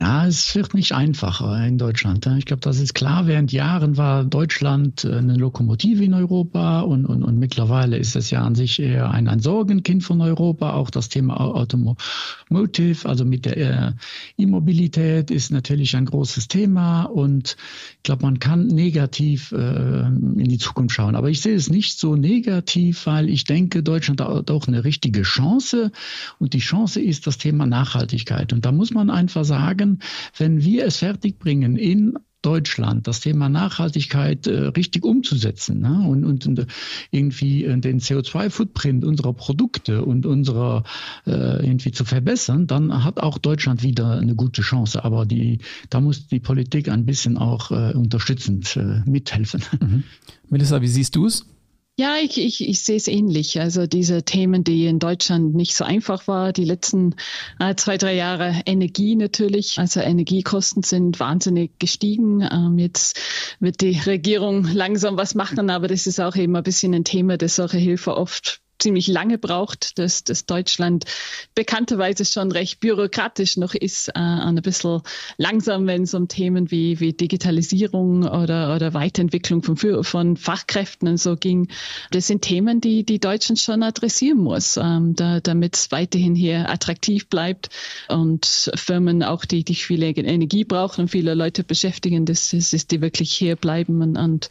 [0.00, 2.26] Ja, es wird nicht einfacher in Deutschland.
[2.36, 3.28] Ich glaube, das ist klar.
[3.28, 8.28] Während Jahren war Deutschland äh, eine Lokomotive in Europa und, und, und mittlerweile ist es
[8.30, 10.72] ja an sich eher ein, ein Sorgenkind von Europa.
[10.72, 13.92] Auch das Thema Automotive, also mit der äh,
[14.36, 17.56] E-Mobilität ist natürlich ein großes Thema und
[17.96, 21.14] ich glaube, man kann negativ äh, in die Zukunft schauen.
[21.14, 25.22] Aber ich sehe es nicht so negativ, weil ich denke, Deutschland hat auch eine richtige
[25.22, 25.92] Chance
[26.40, 28.52] und die Chance ist das Thema Nachhaltigkeit.
[28.52, 29.98] Und da muss man einfach sagen, sagen,
[30.36, 36.06] wenn wir es fertigbringen, in Deutschland das Thema Nachhaltigkeit äh, richtig umzusetzen ne?
[36.06, 36.66] und, und, und
[37.10, 40.84] irgendwie äh, den CO2-Footprint unserer Produkte und unserer
[41.26, 45.04] äh, irgendwie zu verbessern, dann hat auch Deutschland wieder eine gute Chance.
[45.04, 49.62] Aber die, da muss die Politik ein bisschen auch äh, unterstützend äh, mithelfen.
[49.80, 50.02] Mhm.
[50.50, 51.46] Melissa, wie siehst du es?
[51.96, 53.60] Ja, ich, ich, ich sehe es ähnlich.
[53.60, 57.14] Also diese Themen, die in Deutschland nicht so einfach war, die letzten
[57.60, 59.78] äh, zwei, drei Jahre Energie natürlich.
[59.78, 62.40] Also Energiekosten sind wahnsinnig gestiegen.
[62.50, 63.20] Ähm, jetzt
[63.60, 67.36] wird die Regierung langsam was machen, aber das ist auch eben ein bisschen ein Thema,
[67.36, 71.04] das solche Hilfe oft ziemlich lange braucht, dass, dass Deutschland
[71.54, 75.00] bekannterweise schon recht bürokratisch noch ist, äh, ein bisschen
[75.36, 81.18] langsam, wenn es um Themen wie, wie Digitalisierung oder, oder Weiterentwicklung von, von Fachkräften und
[81.18, 81.68] so ging.
[82.10, 86.68] Das sind Themen, die die Deutschland schon adressieren muss, ähm, da, damit es weiterhin hier
[86.68, 87.68] attraktiv bleibt
[88.08, 93.00] und Firmen auch, die, die viele Energie brauchen und viele Leute beschäftigen, dass, dass die
[93.00, 94.48] wirklich hier bleiben und, und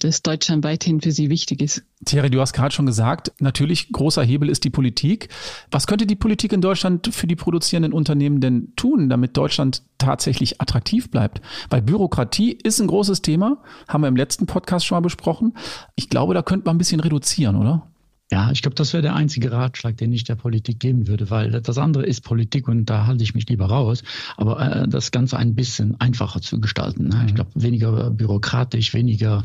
[0.00, 1.82] dass Deutschland weiterhin für sie wichtig ist.
[2.04, 5.28] Thierry, du hast gerade schon gesagt, natürlich großer Hebel ist die Politik.
[5.70, 10.60] Was könnte die Politik in Deutschland für die produzierenden Unternehmen denn tun, damit Deutschland tatsächlich
[10.60, 11.40] attraktiv bleibt?
[11.70, 15.56] Weil Bürokratie ist ein großes Thema, haben wir im letzten Podcast schon mal besprochen.
[15.94, 17.88] Ich glaube, da könnte man ein bisschen reduzieren, oder?
[18.32, 21.60] Ja, ich glaube, das wäre der einzige Ratschlag, den ich der Politik geben würde, weil
[21.60, 24.02] das andere ist Politik und da halte ich mich lieber raus.
[24.36, 27.08] Aber äh, das Ganze ein bisschen einfacher zu gestalten.
[27.08, 27.22] Ne?
[27.26, 27.36] Ich mhm.
[27.36, 29.44] glaube, weniger bürokratisch, weniger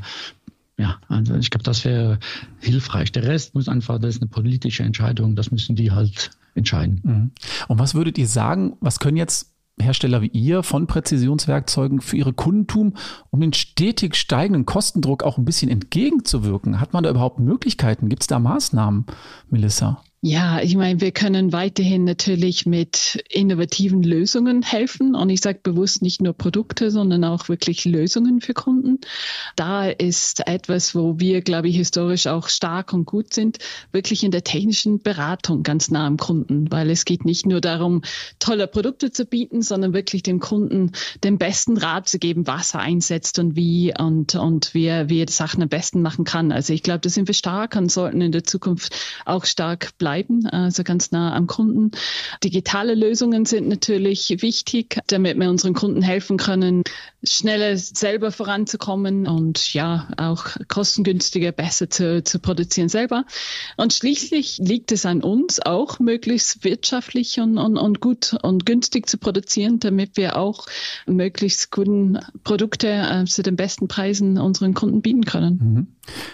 [0.79, 2.19] ja, also ich glaube, das wäre
[2.59, 3.11] hilfreich.
[3.11, 7.01] Der Rest muss einfach, das ist eine politische Entscheidung, das müssen die halt entscheiden.
[7.03, 7.31] Mhm.
[7.67, 12.31] Und was würdet ihr sagen, was können jetzt Hersteller wie ihr von Präzisionswerkzeugen für ihre
[12.31, 12.93] Kunden
[13.29, 16.79] um den stetig steigenden Kostendruck auch ein bisschen entgegenzuwirken?
[16.79, 18.07] Hat man da überhaupt Möglichkeiten?
[18.07, 19.05] Gibt es da Maßnahmen,
[19.49, 20.01] Melissa?
[20.21, 25.15] Ja, ich meine, wir können weiterhin natürlich mit innovativen Lösungen helfen.
[25.15, 28.99] Und ich sage bewusst nicht nur Produkte, sondern auch wirklich Lösungen für Kunden.
[29.55, 33.59] Da ist etwas, wo wir, glaube ich, historisch auch stark und gut sind,
[33.93, 38.01] wirklich in der technischen Beratung ganz nah am Kunden, weil es geht nicht nur darum,
[38.39, 40.91] tolle Produkte zu bieten, sondern wirklich dem Kunden
[41.23, 45.21] den besten Rat zu geben, was er einsetzt und wie und, und wie er, wie
[45.21, 46.51] er Sachen am besten machen kann.
[46.51, 48.93] Also ich glaube, da sind wir stark und sollten in der Zukunft
[49.25, 51.91] auch stark bleiben bleiben, also ganz nah am Kunden.
[52.43, 56.81] Digitale Lösungen sind natürlich wichtig, damit wir unseren Kunden helfen können,
[57.23, 63.25] schneller selber voranzukommen und ja, auch kostengünstiger besser zu, zu produzieren selber.
[63.77, 69.07] Und schließlich liegt es an uns auch, möglichst wirtschaftlich und, und, und gut und günstig
[69.07, 70.65] zu produzieren, damit wir auch
[71.05, 75.59] möglichst guten Produkte äh, zu den besten Preisen unseren Kunden bieten können.
[75.61, 75.87] Mhm.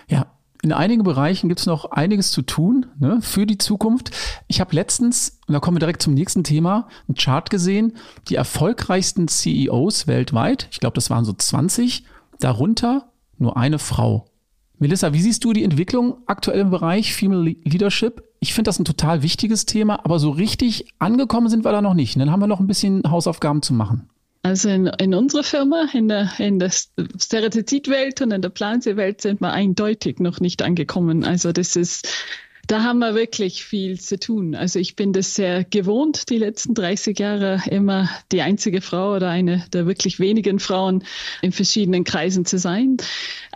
[0.07, 0.27] Ja,
[0.65, 4.09] in einigen Bereichen gibt es noch einiges zu tun ne, für die Zukunft.
[4.47, 7.93] Ich habe letztens, und da kommen wir direkt zum nächsten Thema, einen Chart gesehen,
[8.29, 12.05] die erfolgreichsten CEOs weltweit, ich glaube, das waren so 20,
[12.39, 14.25] darunter nur eine Frau.
[14.79, 18.23] Melissa, wie siehst du die Entwicklung aktuell im Bereich Female Leadership?
[18.39, 21.93] Ich finde das ein total wichtiges Thema, aber so richtig angekommen sind wir da noch
[21.93, 22.19] nicht.
[22.19, 24.09] Dann haben wir noch ein bisschen Hausaufgaben zu machen.
[24.45, 29.41] Also in, in unserer Firma, in der, in der Stereotypwelt und in der Planungswelt sind
[29.41, 31.23] wir eindeutig noch nicht angekommen.
[31.23, 32.07] Also das ist
[32.67, 34.55] da haben wir wirklich viel zu tun.
[34.55, 39.29] Also ich bin das sehr gewohnt, die letzten 30 Jahre immer die einzige Frau oder
[39.29, 41.03] eine der wirklich wenigen Frauen
[41.41, 42.97] in verschiedenen Kreisen zu sein.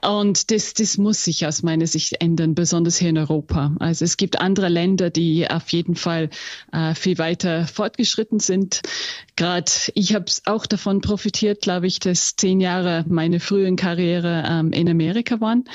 [0.02, 3.76] Und das, das muss sich aus meiner Sicht ändern, besonders hier in Europa.
[3.80, 6.30] Also es gibt andere Länder, die auf jeden Fall
[6.72, 8.82] äh, viel weiter fortgeschritten sind.
[9.36, 14.72] Gerade ich habe auch davon profitiert, glaube ich, dass zehn Jahre meine frühen Karriere ähm,
[14.72, 15.66] in Amerika waren.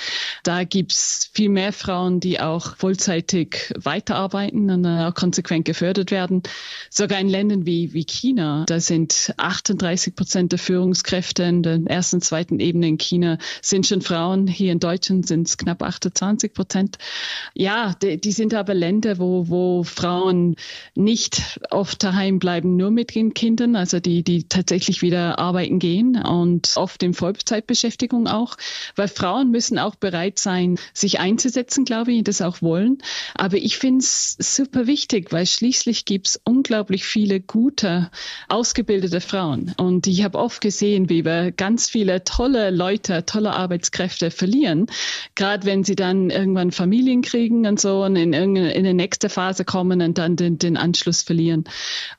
[0.42, 2.76] Da gibt's viel mehr Frauen, die auch
[3.24, 6.42] Vollzeitig weiterarbeiten und äh, auch konsequent gefördert werden.
[6.90, 12.20] Sogar in Ländern wie, wie China, da sind 38 Prozent der Führungskräfte in der ersten,
[12.20, 14.46] zweiten Ebene in China sind schon Frauen.
[14.46, 16.98] Hier in Deutschland sind es knapp 28 Prozent.
[17.54, 20.56] Ja, die, die, sind aber Länder, wo, wo Frauen
[20.94, 26.16] nicht oft daheim bleiben, nur mit den Kindern, also die, die tatsächlich wieder arbeiten gehen
[26.22, 28.56] und oft in Vollzeitbeschäftigung auch,
[28.96, 32.98] weil Frauen müssen auch bereit sein, sich einzusetzen, glaube ich, das auch wollen.
[33.34, 38.10] Aber ich finde es super wichtig, weil schließlich gibt es unglaublich viele gute,
[38.48, 39.74] ausgebildete Frauen.
[39.76, 44.86] Und ich habe oft gesehen, wie wir ganz viele tolle Leute, tolle Arbeitskräfte Kräfte verlieren,
[45.34, 49.64] gerade wenn sie dann irgendwann Familien kriegen und so und in, in die nächste Phase
[49.64, 51.64] kommen und dann den, den Anschluss verlieren.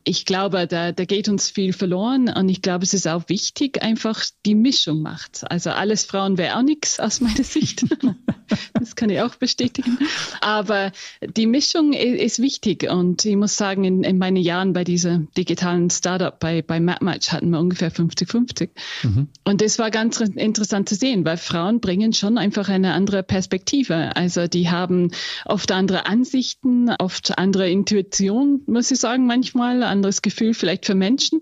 [0.04, 3.82] Ich glaube, da, da geht uns viel verloren und ich glaube, es ist auch wichtig,
[3.84, 5.50] einfach die Mischung macht.
[5.50, 7.86] Also alles Frauen wäre auch nichts aus meiner Sicht.
[8.74, 9.98] das kann ich auch bestätigen.
[10.42, 10.85] Aber
[11.22, 15.90] die Mischung ist wichtig und ich muss sagen, in, in meinen Jahren bei dieser digitalen
[15.90, 18.70] Startup bei, bei MapMatch hatten wir ungefähr 50-50.
[19.04, 19.28] Mhm.
[19.44, 24.16] Und das war ganz interessant zu sehen, weil Frauen bringen schon einfach eine andere Perspektive.
[24.16, 25.12] Also die haben
[25.46, 31.42] oft andere Ansichten, oft andere Intuition, muss ich sagen, manchmal, anderes Gefühl vielleicht für Menschen.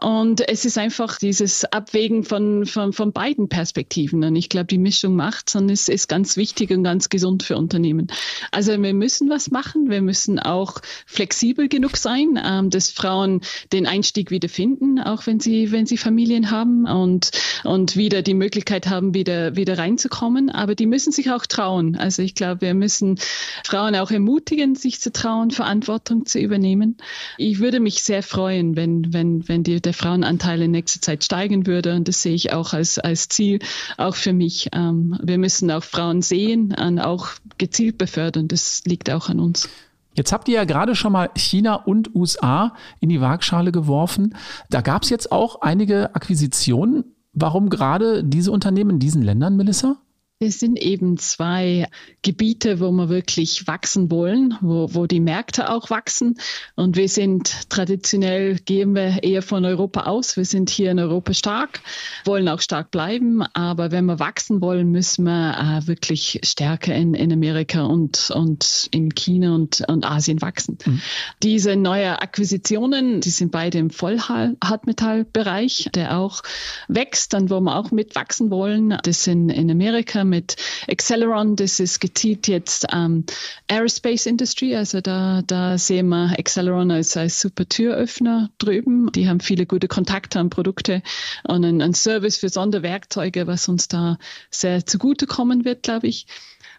[0.00, 4.24] Und es ist einfach dieses Abwägen von, von, von beiden Perspektiven.
[4.24, 7.56] Und ich glaube, die Mischung macht und es ist ganz wichtig und ganz gesund für
[7.56, 8.08] Unternehmen.
[8.50, 9.90] Also wir müssen was machen.
[9.90, 13.40] Wir müssen auch flexibel genug sein, ähm, dass Frauen
[13.72, 17.30] den Einstieg wieder finden, auch wenn sie, wenn sie Familien haben und,
[17.64, 21.96] und wieder die Möglichkeit haben, wieder, wieder reinzukommen, aber die müssen sich auch trauen.
[21.96, 23.18] Also ich glaube, wir müssen
[23.64, 26.96] Frauen auch ermutigen, sich zu trauen, Verantwortung zu übernehmen.
[27.38, 31.66] Ich würde mich sehr freuen, wenn, wenn, wenn die, der Frauenanteil in nächster Zeit steigen
[31.66, 31.94] würde.
[31.94, 33.60] Und das sehe ich auch als, als Ziel,
[33.96, 34.68] auch für mich.
[34.72, 38.48] Ähm, wir müssen auch Frauen sehen und auch gezielt befördern.
[38.48, 39.68] Das liegt auch an uns.
[40.14, 44.34] Jetzt habt ihr ja gerade schon mal China und USA in die Waagschale geworfen.
[44.68, 47.04] Da gab es jetzt auch einige Akquisitionen.
[47.32, 49.96] Warum gerade diese Unternehmen in diesen Ländern, Melissa?
[50.42, 51.86] Es sind eben zwei
[52.22, 56.34] Gebiete, wo wir wirklich wachsen wollen, wo, wo die Märkte auch wachsen.
[56.74, 60.36] Und wir sind traditionell, gehen wir eher von Europa aus.
[60.36, 61.80] Wir sind hier in Europa stark,
[62.24, 63.42] wollen auch stark bleiben.
[63.54, 68.88] Aber wenn wir wachsen wollen, müssen wir äh, wirklich stärker in, in Amerika und, und
[68.90, 70.76] in China und, und Asien wachsen.
[70.84, 71.00] Mhm.
[71.42, 76.42] Diese neue Akquisitionen, die sind beide im Vollhartmetallbereich, der auch
[76.88, 78.98] wächst und wo wir auch mitwachsen wollen.
[79.04, 80.56] Das sind in Amerika mit
[80.88, 81.56] Acceleron.
[81.56, 83.24] Das ist gezielt jetzt ähm,
[83.68, 84.74] Aerospace Industry.
[84.74, 89.12] Also da, da sehen wir Acceleron als, als super Türöffner drüben.
[89.12, 91.02] Die haben viele gute Kontakte an Produkte
[91.44, 94.18] und einen, Service für Sonderwerkzeuge, was uns da
[94.50, 96.26] sehr zugutekommen wird, glaube ich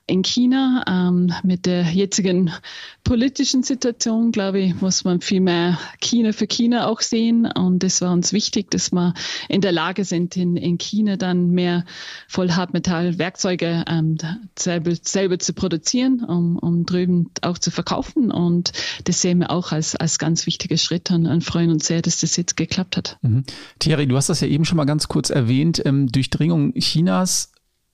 [0.06, 0.84] in China.
[0.88, 2.52] Ähm, mit der jetzigen
[3.04, 7.46] politischen Situation, glaube ich, muss man viel mehr China für China auch sehen.
[7.46, 9.14] Und es war uns wichtig, dass wir
[9.48, 11.86] in der Lage sind, in, in China dann mehr
[12.28, 14.18] Vollhartmetallwerkzeuge ähm,
[14.58, 18.30] selber, selber zu produzieren, um, um drüben auch zu verkaufen.
[18.30, 18.74] Und
[19.06, 22.20] das sehen wir auch als, als ganz wichtiger Schritt und, und freuen uns sehr, dass
[22.20, 23.18] das jetzt geklappt hat.
[23.22, 23.46] Mhm.
[23.80, 25.82] Thierry, du hast das ja eben schon mal ganz kurz erwähnt.
[25.86, 27.53] Ähm, Durchdringung Chinas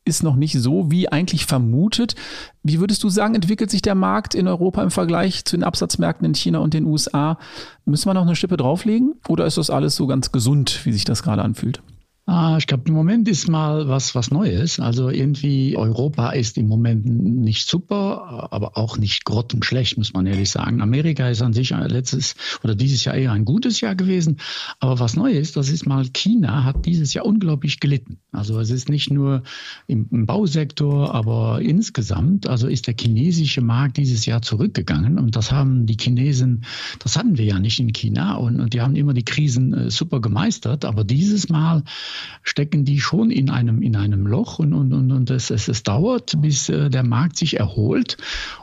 [0.10, 2.16] ist noch nicht so wie eigentlich vermutet.
[2.64, 6.26] Wie würdest du sagen, entwickelt sich der Markt in Europa im Vergleich zu den Absatzmärkten
[6.26, 7.38] in China und den USA?
[7.86, 11.06] Müssen wir noch eine Schippe drauflegen oder ist das alles so ganz gesund, wie sich
[11.06, 11.82] das gerade anfühlt?
[12.32, 14.80] Ah, ich glaube, im Moment ist mal was, was Neues.
[14.80, 20.52] Also irgendwie Europa ist im Moment nicht super, aber auch nicht grottenschlecht, muss man ehrlich
[20.52, 20.80] sagen.
[20.80, 24.38] Amerika ist an sich letztes oder dieses Jahr eher ein gutes Jahr gewesen.
[24.80, 28.20] Aber was neu ist, das ist mal China hat dieses Jahr unglaublich gelitten.
[28.32, 29.42] Also es ist nicht nur
[29.88, 35.18] im, im Bausektor, aber insgesamt, also ist der chinesische Markt dieses Jahr zurückgegangen.
[35.18, 36.64] Und das haben die Chinesen,
[37.00, 38.36] das hatten wir ja nicht in China.
[38.36, 40.86] Und, und die haben immer die Krisen äh, super gemeistert.
[40.86, 41.82] Aber dieses Mal
[42.44, 45.84] stecken die schon in einem, in einem Loch und, und, und, und es, es, es
[45.84, 48.18] dauert, bis äh, der Markt sich erholt.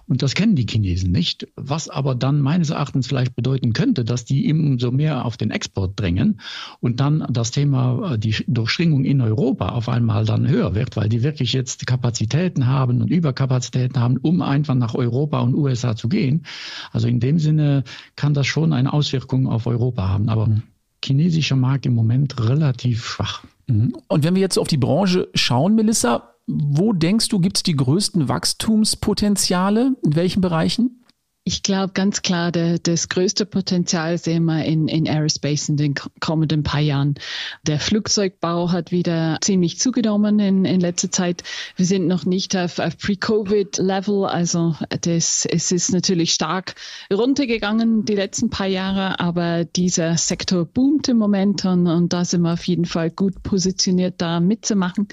[0.08, 1.48] Und das kennen die Chinesen nicht.
[1.56, 5.98] Was aber dann meines Erachtens vielleicht bedeuten könnte, dass die so mehr auf den Export
[5.98, 6.40] drängen
[6.80, 11.08] und dann das Thema, äh, die Durchschwingung in Europa auf einmal dann höher wird, weil
[11.08, 16.08] die wirklich jetzt Kapazitäten haben und Überkapazitäten haben, um einfach nach Europa und USA zu
[16.08, 16.44] gehen.
[16.92, 20.28] Also in dem Sinne kann das schon eine Auswirkung auf Europa haben.
[20.28, 20.62] Aber mhm
[21.06, 23.44] chinesischer Markt im Moment relativ schwach.
[23.66, 23.96] Mhm.
[24.08, 27.76] Und wenn wir jetzt auf die Branche schauen, Melissa, wo denkst du, gibt es die
[27.76, 29.96] größten Wachstumspotenziale?
[30.04, 31.02] In welchen Bereichen?
[31.48, 35.94] Ich glaube ganz klar, der, das größte Potenzial sehen wir in, in Aerospace in den
[36.18, 37.14] kommenden paar Jahren.
[37.62, 41.44] Der Flugzeugbau hat wieder ziemlich zugenommen in, in letzter Zeit.
[41.76, 46.74] Wir sind noch nicht auf, auf Pre-Covid-Level, also das, es ist natürlich stark
[47.12, 52.42] runtergegangen die letzten paar Jahre, aber dieser Sektor boomt im Moment und, und da sind
[52.42, 55.06] wir auf jeden Fall gut positioniert, da mitzumachen.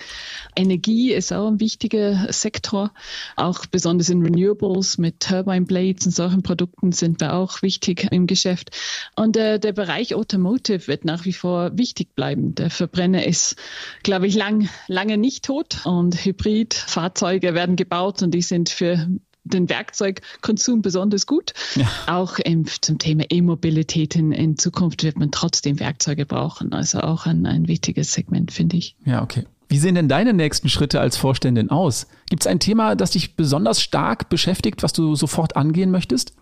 [0.55, 2.91] Energie ist auch ein wichtiger Sektor,
[3.35, 8.07] auch besonders in Renewables mit Turbine Blades und so solchen Produkten sind wir auch wichtig
[8.11, 8.71] im Geschäft.
[9.15, 12.55] Und äh, der Bereich Automotive wird nach wie vor wichtig bleiben.
[12.55, 13.57] Der Verbrenner ist,
[14.03, 19.07] glaube ich, lang, lange nicht tot und Hybridfahrzeuge werden gebaut und die sind für
[19.43, 21.53] den Werkzeugkonsum besonders gut.
[21.75, 21.89] Ja.
[22.07, 26.71] Auch im, zum Thema E-Mobilität in, in, Zukunft wird man trotzdem Werkzeuge brauchen.
[26.71, 28.95] Also auch ein, ein wichtiges Segment, finde ich.
[29.03, 29.43] Ja, okay.
[29.69, 32.07] Wie sehen denn deine nächsten Schritte als Vorständin aus?
[32.29, 36.33] Gibt es ein Thema, das dich besonders stark beschäftigt, was du sofort angehen möchtest?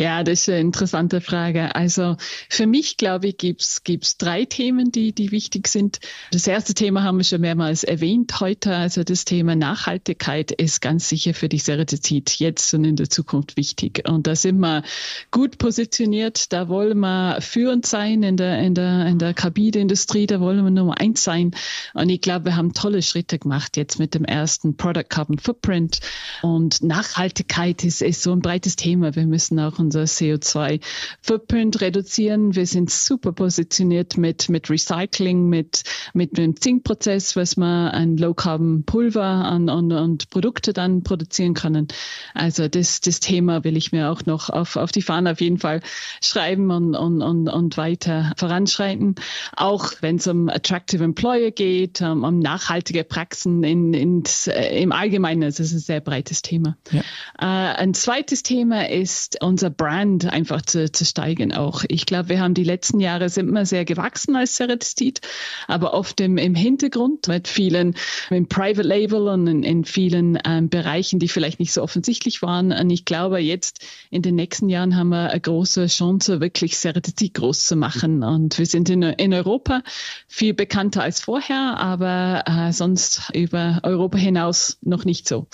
[0.00, 1.74] Ja, das ist eine interessante Frage.
[1.74, 2.16] Also
[2.48, 6.00] für mich, glaube ich, gibt's gibt's drei Themen, die, die wichtig sind.
[6.32, 8.74] Das erste Thema haben wir schon mehrmals erwähnt heute.
[8.74, 13.58] Also das Thema Nachhaltigkeit ist ganz sicher für die Seretizid jetzt und in der Zukunft
[13.58, 14.08] wichtig.
[14.08, 14.84] Und da sind wir
[15.32, 16.50] gut positioniert.
[16.50, 20.26] Da wollen wir führend sein in der, in der, in der Kabinenindustrie.
[20.26, 21.50] Da wollen wir Nummer eins sein.
[21.92, 26.00] Und ich glaube, wir haben tolle Schritte gemacht jetzt mit dem ersten Product Carbon Footprint.
[26.40, 29.14] Und Nachhaltigkeit ist, ist so ein breites Thema.
[29.14, 32.54] Wir müssen auch unser CO2-Footprint reduzieren.
[32.54, 35.82] Wir sind super positioniert mit, mit Recycling, mit,
[36.14, 41.88] mit dem Zinkprozess, was man ein Low-Carbon-Pulver an, an, und Produkte dann produzieren können.
[42.34, 45.58] Also das, das Thema will ich mir auch noch auf, auf die Fahne auf jeden
[45.58, 45.80] Fall
[46.22, 49.16] schreiben und, und, und, und weiter voranschreiten.
[49.56, 54.92] Auch wenn es um Attractive Employer geht, um, um nachhaltige Praxen in, in, äh, im
[54.92, 55.40] Allgemeinen.
[55.40, 56.76] Das ist ein sehr breites Thema.
[56.92, 57.00] Ja.
[57.40, 61.84] Äh, ein zweites Thema ist unser Brand einfach zu, zu steigen auch.
[61.88, 65.22] Ich glaube, wir haben die letzten Jahre sind wir sehr gewachsen als Ceratizid,
[65.68, 67.94] aber oft im, im Hintergrund mit vielen
[68.28, 72.72] im Private Label und in, in vielen ähm, Bereichen, die vielleicht nicht so offensichtlich waren.
[72.72, 77.32] Und ich glaube, jetzt in den nächsten Jahren haben wir eine große Chance, wirklich Ceratizid
[77.32, 78.22] groß zu machen.
[78.22, 79.82] Und wir sind in, in Europa
[80.28, 85.46] viel bekannter als vorher, aber äh, sonst über Europa hinaus noch nicht so.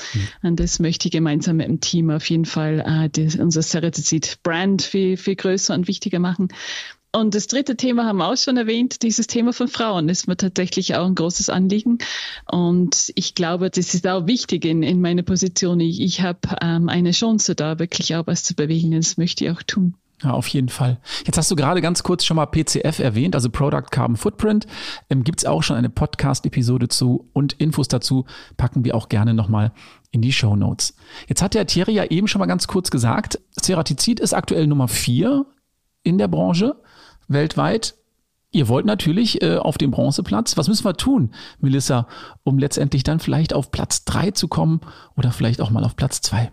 [0.43, 0.49] Mhm.
[0.49, 4.16] Und das möchte ich gemeinsam mit dem Team auf jeden Fall äh, die, unser Ceratizid
[4.17, 6.49] Explizit Brand viel, viel größer und wichtiger machen.
[7.13, 10.37] Und das dritte Thema haben wir auch schon erwähnt, dieses Thema von Frauen ist mir
[10.37, 11.99] tatsächlich auch ein großes Anliegen.
[12.51, 15.81] Und ich glaube, das ist auch wichtig in, in meiner Position.
[15.81, 18.91] Ich, ich habe ähm, eine Chance da, wirklich auch was zu bewegen.
[18.91, 19.95] Das möchte ich auch tun.
[20.23, 20.99] Ja, auf jeden Fall.
[21.27, 24.67] Jetzt hast du gerade ganz kurz schon mal PCF erwähnt, also Product Carbon Footprint.
[25.11, 28.25] Ähm, Gibt es auch schon eine Podcast-Episode zu und Infos dazu
[28.57, 29.73] packen wir auch gerne nochmal
[30.17, 30.95] in die Show Notes.
[31.29, 34.89] Jetzt hat der Thierry ja eben schon mal ganz kurz gesagt, Ceratizid ist aktuell Nummer
[34.89, 35.45] vier
[36.03, 36.81] in der Branche
[37.29, 37.95] weltweit.
[38.51, 40.57] Ihr wollt natürlich äh, auf dem Bronzeplatz.
[40.57, 42.09] Was müssen wir tun, Melissa,
[42.45, 44.81] um letztendlich dann vielleicht auf Platz drei zu kommen
[45.17, 46.51] oder vielleicht auch mal auf Platz zwei?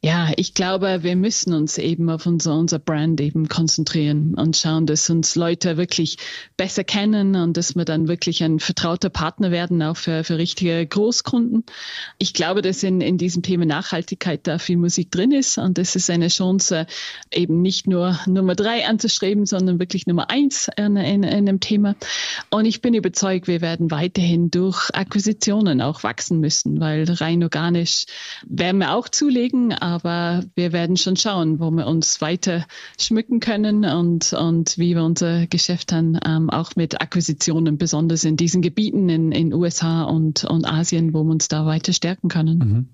[0.00, 4.86] Ja, ich glaube, wir müssen uns eben auf unser, unser Brand eben konzentrieren und schauen,
[4.86, 6.18] dass uns Leute wirklich
[6.56, 10.86] besser kennen und dass wir dann wirklich ein vertrauter Partner werden, auch für, für richtige
[10.86, 11.64] Großkunden.
[12.16, 15.96] Ich glaube, dass in, in diesem Thema Nachhaltigkeit da viel Musik drin ist und das
[15.96, 16.86] ist eine Chance,
[17.32, 21.96] eben nicht nur Nummer drei anzustreben, sondern wirklich Nummer eins in, in, in einem Thema.
[22.50, 28.06] Und ich bin überzeugt, wir werden weiterhin durch Akquisitionen auch wachsen müssen, weil rein organisch
[28.46, 32.66] werden wir auch zulegen, aber wir werden schon schauen, wo wir uns weiter
[32.98, 38.36] schmücken können und, und wie wir unser Geschäft dann ähm, auch mit Akquisitionen, besonders in
[38.36, 42.58] diesen Gebieten in, in USA und, und Asien, wo wir uns da weiter stärken können.
[42.58, 42.88] Mhm.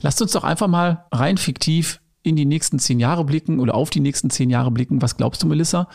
[0.00, 3.90] Lasst uns doch einfach mal rein fiktiv in die nächsten zehn Jahre blicken oder auf
[3.90, 5.02] die nächsten zehn Jahre blicken.
[5.02, 5.88] Was glaubst du, Melissa?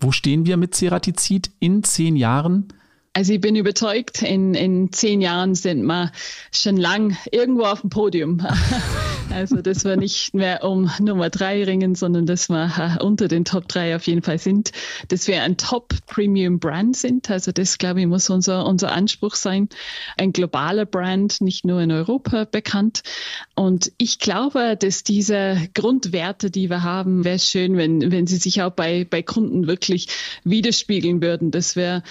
[0.00, 2.68] Wo stehen wir mit Ceratizid in zehn Jahren?
[3.16, 6.12] Also ich bin überzeugt, in, in zehn Jahren sind wir
[6.52, 8.46] schon lang irgendwo auf dem Podium.
[9.34, 13.44] Also dass wir nicht mehr um Nummer drei ringen, sondern dass wir äh, unter den
[13.44, 14.70] Top drei auf jeden Fall sind,
[15.08, 17.28] dass wir ein Top Premium Brand sind.
[17.28, 19.68] Also das, glaube ich, muss unser, unser Anspruch sein.
[20.16, 23.02] Ein globaler Brand, nicht nur in Europa bekannt.
[23.56, 28.62] Und ich glaube, dass diese Grundwerte, die wir haben, wäre schön, wenn, wenn sie sich
[28.62, 30.06] auch bei, bei Kunden wirklich
[30.44, 32.04] widerspiegeln würden, dass wir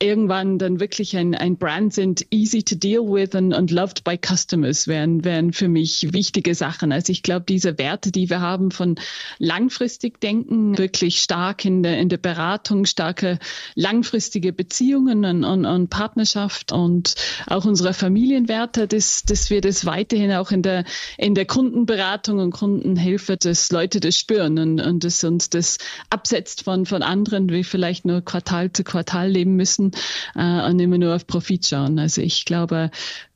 [0.00, 4.16] irgendwann dann wirklich ein, ein Brand sind, easy to deal with and, and loved by
[4.16, 6.92] customers, wären, wären für mich wichtige Sachen.
[6.92, 8.94] Also ich glaube, diese Werte, die wir haben von
[9.38, 13.38] langfristig denken, wirklich stark in der, in der Beratung, starke
[13.74, 17.14] langfristige Beziehungen und, und, und Partnerschaft und
[17.46, 20.84] auch unsere Familienwerte, dass, dass wir das weiterhin auch in der,
[21.16, 25.78] in der Kundenberatung und Kundenhilfe, dass Leute das spüren und, und dass uns das
[26.08, 29.90] absetzt von, von anderen, wie vielleicht nur Quartal zu Quartal leben müssen
[30.38, 31.98] äh, und immer nur auf Profit schauen.
[31.98, 32.90] Also ich glaube,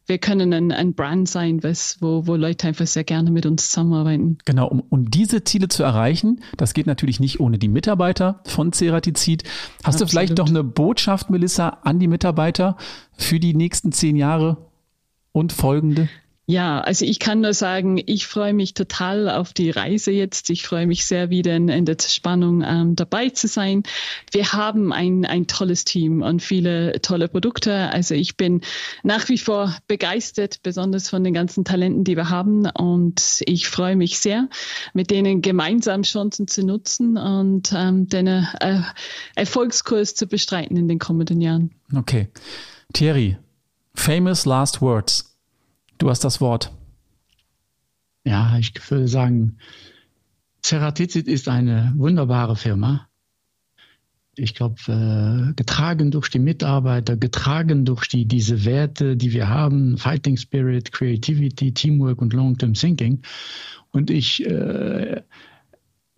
[0.07, 3.71] wir können ein, ein Brand sein, was, wo, wo Leute einfach sehr gerne mit uns
[3.71, 4.39] zusammenarbeiten.
[4.45, 8.73] Genau, um, um diese Ziele zu erreichen, das geht natürlich nicht ohne die Mitarbeiter von
[8.73, 9.45] Ceratizid.
[9.85, 10.01] Hast Absolut.
[10.01, 12.77] du vielleicht noch eine Botschaft, Melissa, an die Mitarbeiter
[13.17, 14.57] für die nächsten zehn Jahre
[15.33, 16.09] und folgende?
[16.53, 20.51] Ja, also ich kann nur sagen, ich freue mich total auf die Reise jetzt.
[20.51, 23.85] Ich freue mich sehr, wieder in, der Spannung ähm, dabei zu sein.
[24.33, 27.75] Wir haben ein, ein tolles Team und viele tolle Produkte.
[27.91, 28.61] Also ich bin
[29.03, 32.67] nach wie vor begeistert, besonders von den ganzen Talenten, die wir haben.
[32.67, 34.51] Und ich freue mich sehr,
[34.93, 38.83] mit denen gemeinsam Chancen zu nutzen und ähm, den äh,
[39.37, 41.71] Erfolgskurs zu bestreiten in den kommenden Jahren.
[41.97, 42.29] Okay.
[42.93, 43.39] Thierry,
[43.95, 45.32] famous last words.
[46.03, 46.73] Du hast das Wort.
[48.25, 49.59] Ja, ich würde sagen,
[50.61, 53.07] Ceratizid ist eine wunderbare Firma.
[54.35, 59.97] Ich glaube, äh, getragen durch die Mitarbeiter, getragen durch die, diese Werte, die wir haben,
[59.97, 63.23] Fighting Spirit, Creativity, Teamwork und Long-Term Thinking.
[63.93, 65.23] Und ich äh,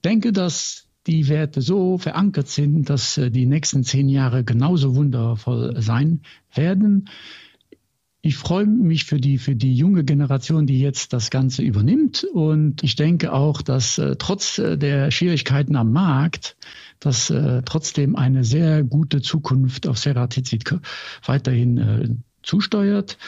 [0.03, 5.83] denke, dass die Werte so verankert sind, dass äh, die nächsten zehn Jahre genauso wundervoll
[5.83, 6.23] sein
[6.55, 7.11] werden
[8.25, 12.25] ich freue mich für die, für die junge Generation, die jetzt das Ganze übernimmt.
[12.25, 16.57] Und ich denke auch, dass äh, trotz äh, der Schwierigkeiten am Markt,
[17.01, 20.65] dass äh, trotzdem eine sehr gute Zukunft auf Ceratizid
[21.27, 22.09] weiterhin äh,
[22.43, 23.19] zusteuert.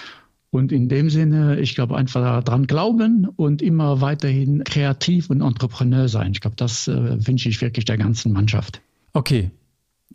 [0.49, 6.09] Und in dem Sinne, ich glaube, einfach daran glauben und immer weiterhin kreativ und Entrepreneur
[6.09, 6.33] sein.
[6.33, 8.81] Ich glaube, das äh, wünsche ich wirklich der ganzen Mannschaft.
[9.13, 9.51] Okay,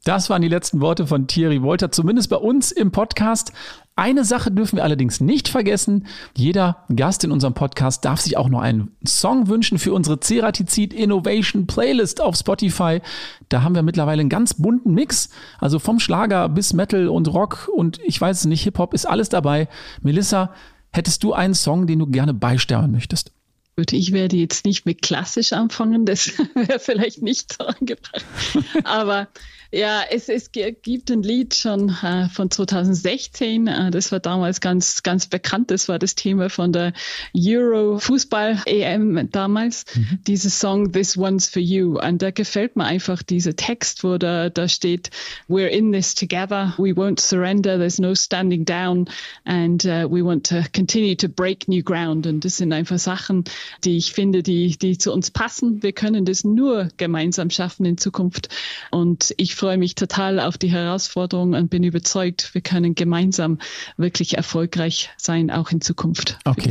[0.04, 3.54] das waren die letzten Worte von Thierry Wolter, zumindest bei uns im Podcast.
[3.96, 6.08] Eine Sache dürfen wir allerdings nicht vergessen.
[6.36, 10.94] Jeder Gast in unserem Podcast darf sich auch noch einen Song wünschen für unsere Ceratizid
[10.94, 13.02] Innovation Playlist auf Spotify.
[13.50, 15.30] Da haben wir mittlerweile einen ganz bunten Mix.
[15.60, 19.30] Also vom Schlager bis Metal und Rock und ich weiß es nicht, Hip-Hop ist alles
[19.30, 19.68] dabei.
[20.02, 20.52] Melissa,
[20.92, 23.34] hättest du einen Song, den du gerne beisteuern möchtest?
[23.78, 28.26] Gut, ich werde jetzt nicht mit klassisch anfangen, das wäre vielleicht nicht so angebracht.
[28.84, 29.28] Aber
[29.74, 33.68] Ja, es, es gibt ein Lied schon äh, von 2016.
[33.68, 35.72] Äh, das war damals ganz, ganz bekannt.
[35.72, 36.92] Das war das Thema von der
[37.34, 39.86] Euro Fußball EM damals.
[39.96, 40.20] Mhm.
[40.28, 41.98] Dieses Song This One's for You.
[42.02, 45.10] Und da gefällt mir einfach dieser Text, wo da, da steht,
[45.48, 46.74] We're in this together.
[46.78, 47.78] We won't surrender.
[47.78, 49.08] There's no standing down.
[49.46, 52.28] And uh, we want to continue to break new ground.
[52.28, 53.46] Und das sind einfach Sachen,
[53.84, 55.84] die ich finde, die, die zu uns passen.
[55.84, 58.50] Wir können das nur gemeinsam schaffen in Zukunft.
[58.92, 63.60] Und ich freue mich total auf die Herausforderung und bin überzeugt, wir können gemeinsam
[63.98, 66.62] wirklich erfolgreich sein, auch in Zukunft okay.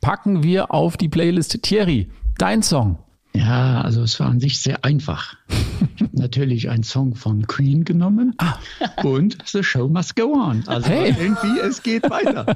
[0.00, 2.98] Packen wir auf die Playlist Thierry, dein Song.
[3.32, 5.36] Ja, also es war an sich sehr einfach.
[5.94, 8.54] Ich habe natürlich einen Song von Queen genommen ah.
[9.04, 10.64] und The Show Must Go On.
[10.66, 11.14] Also hey.
[11.18, 12.46] irgendwie, es geht weiter.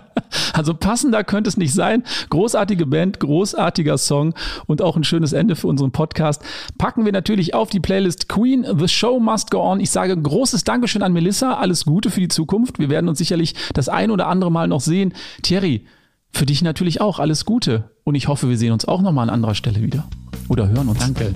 [0.52, 2.02] Also passender könnte es nicht sein.
[2.30, 4.34] Großartige Band, großartiger Song
[4.66, 6.42] und auch ein schönes Ende für unseren Podcast.
[6.76, 9.78] Packen wir natürlich auf die Playlist Queen, The Show Must Go On.
[9.78, 11.54] Ich sage großes Dankeschön an Melissa.
[11.54, 12.78] Alles Gute für die Zukunft.
[12.78, 15.14] Wir werden uns sicherlich das ein oder andere Mal noch sehen.
[15.42, 15.86] Thierry,
[16.32, 17.90] für dich natürlich auch alles Gute.
[18.02, 20.04] Und ich hoffe, wir sehen uns auch nochmal an anderer Stelle wieder
[20.48, 20.98] oder hören uns.
[20.98, 21.32] Danke.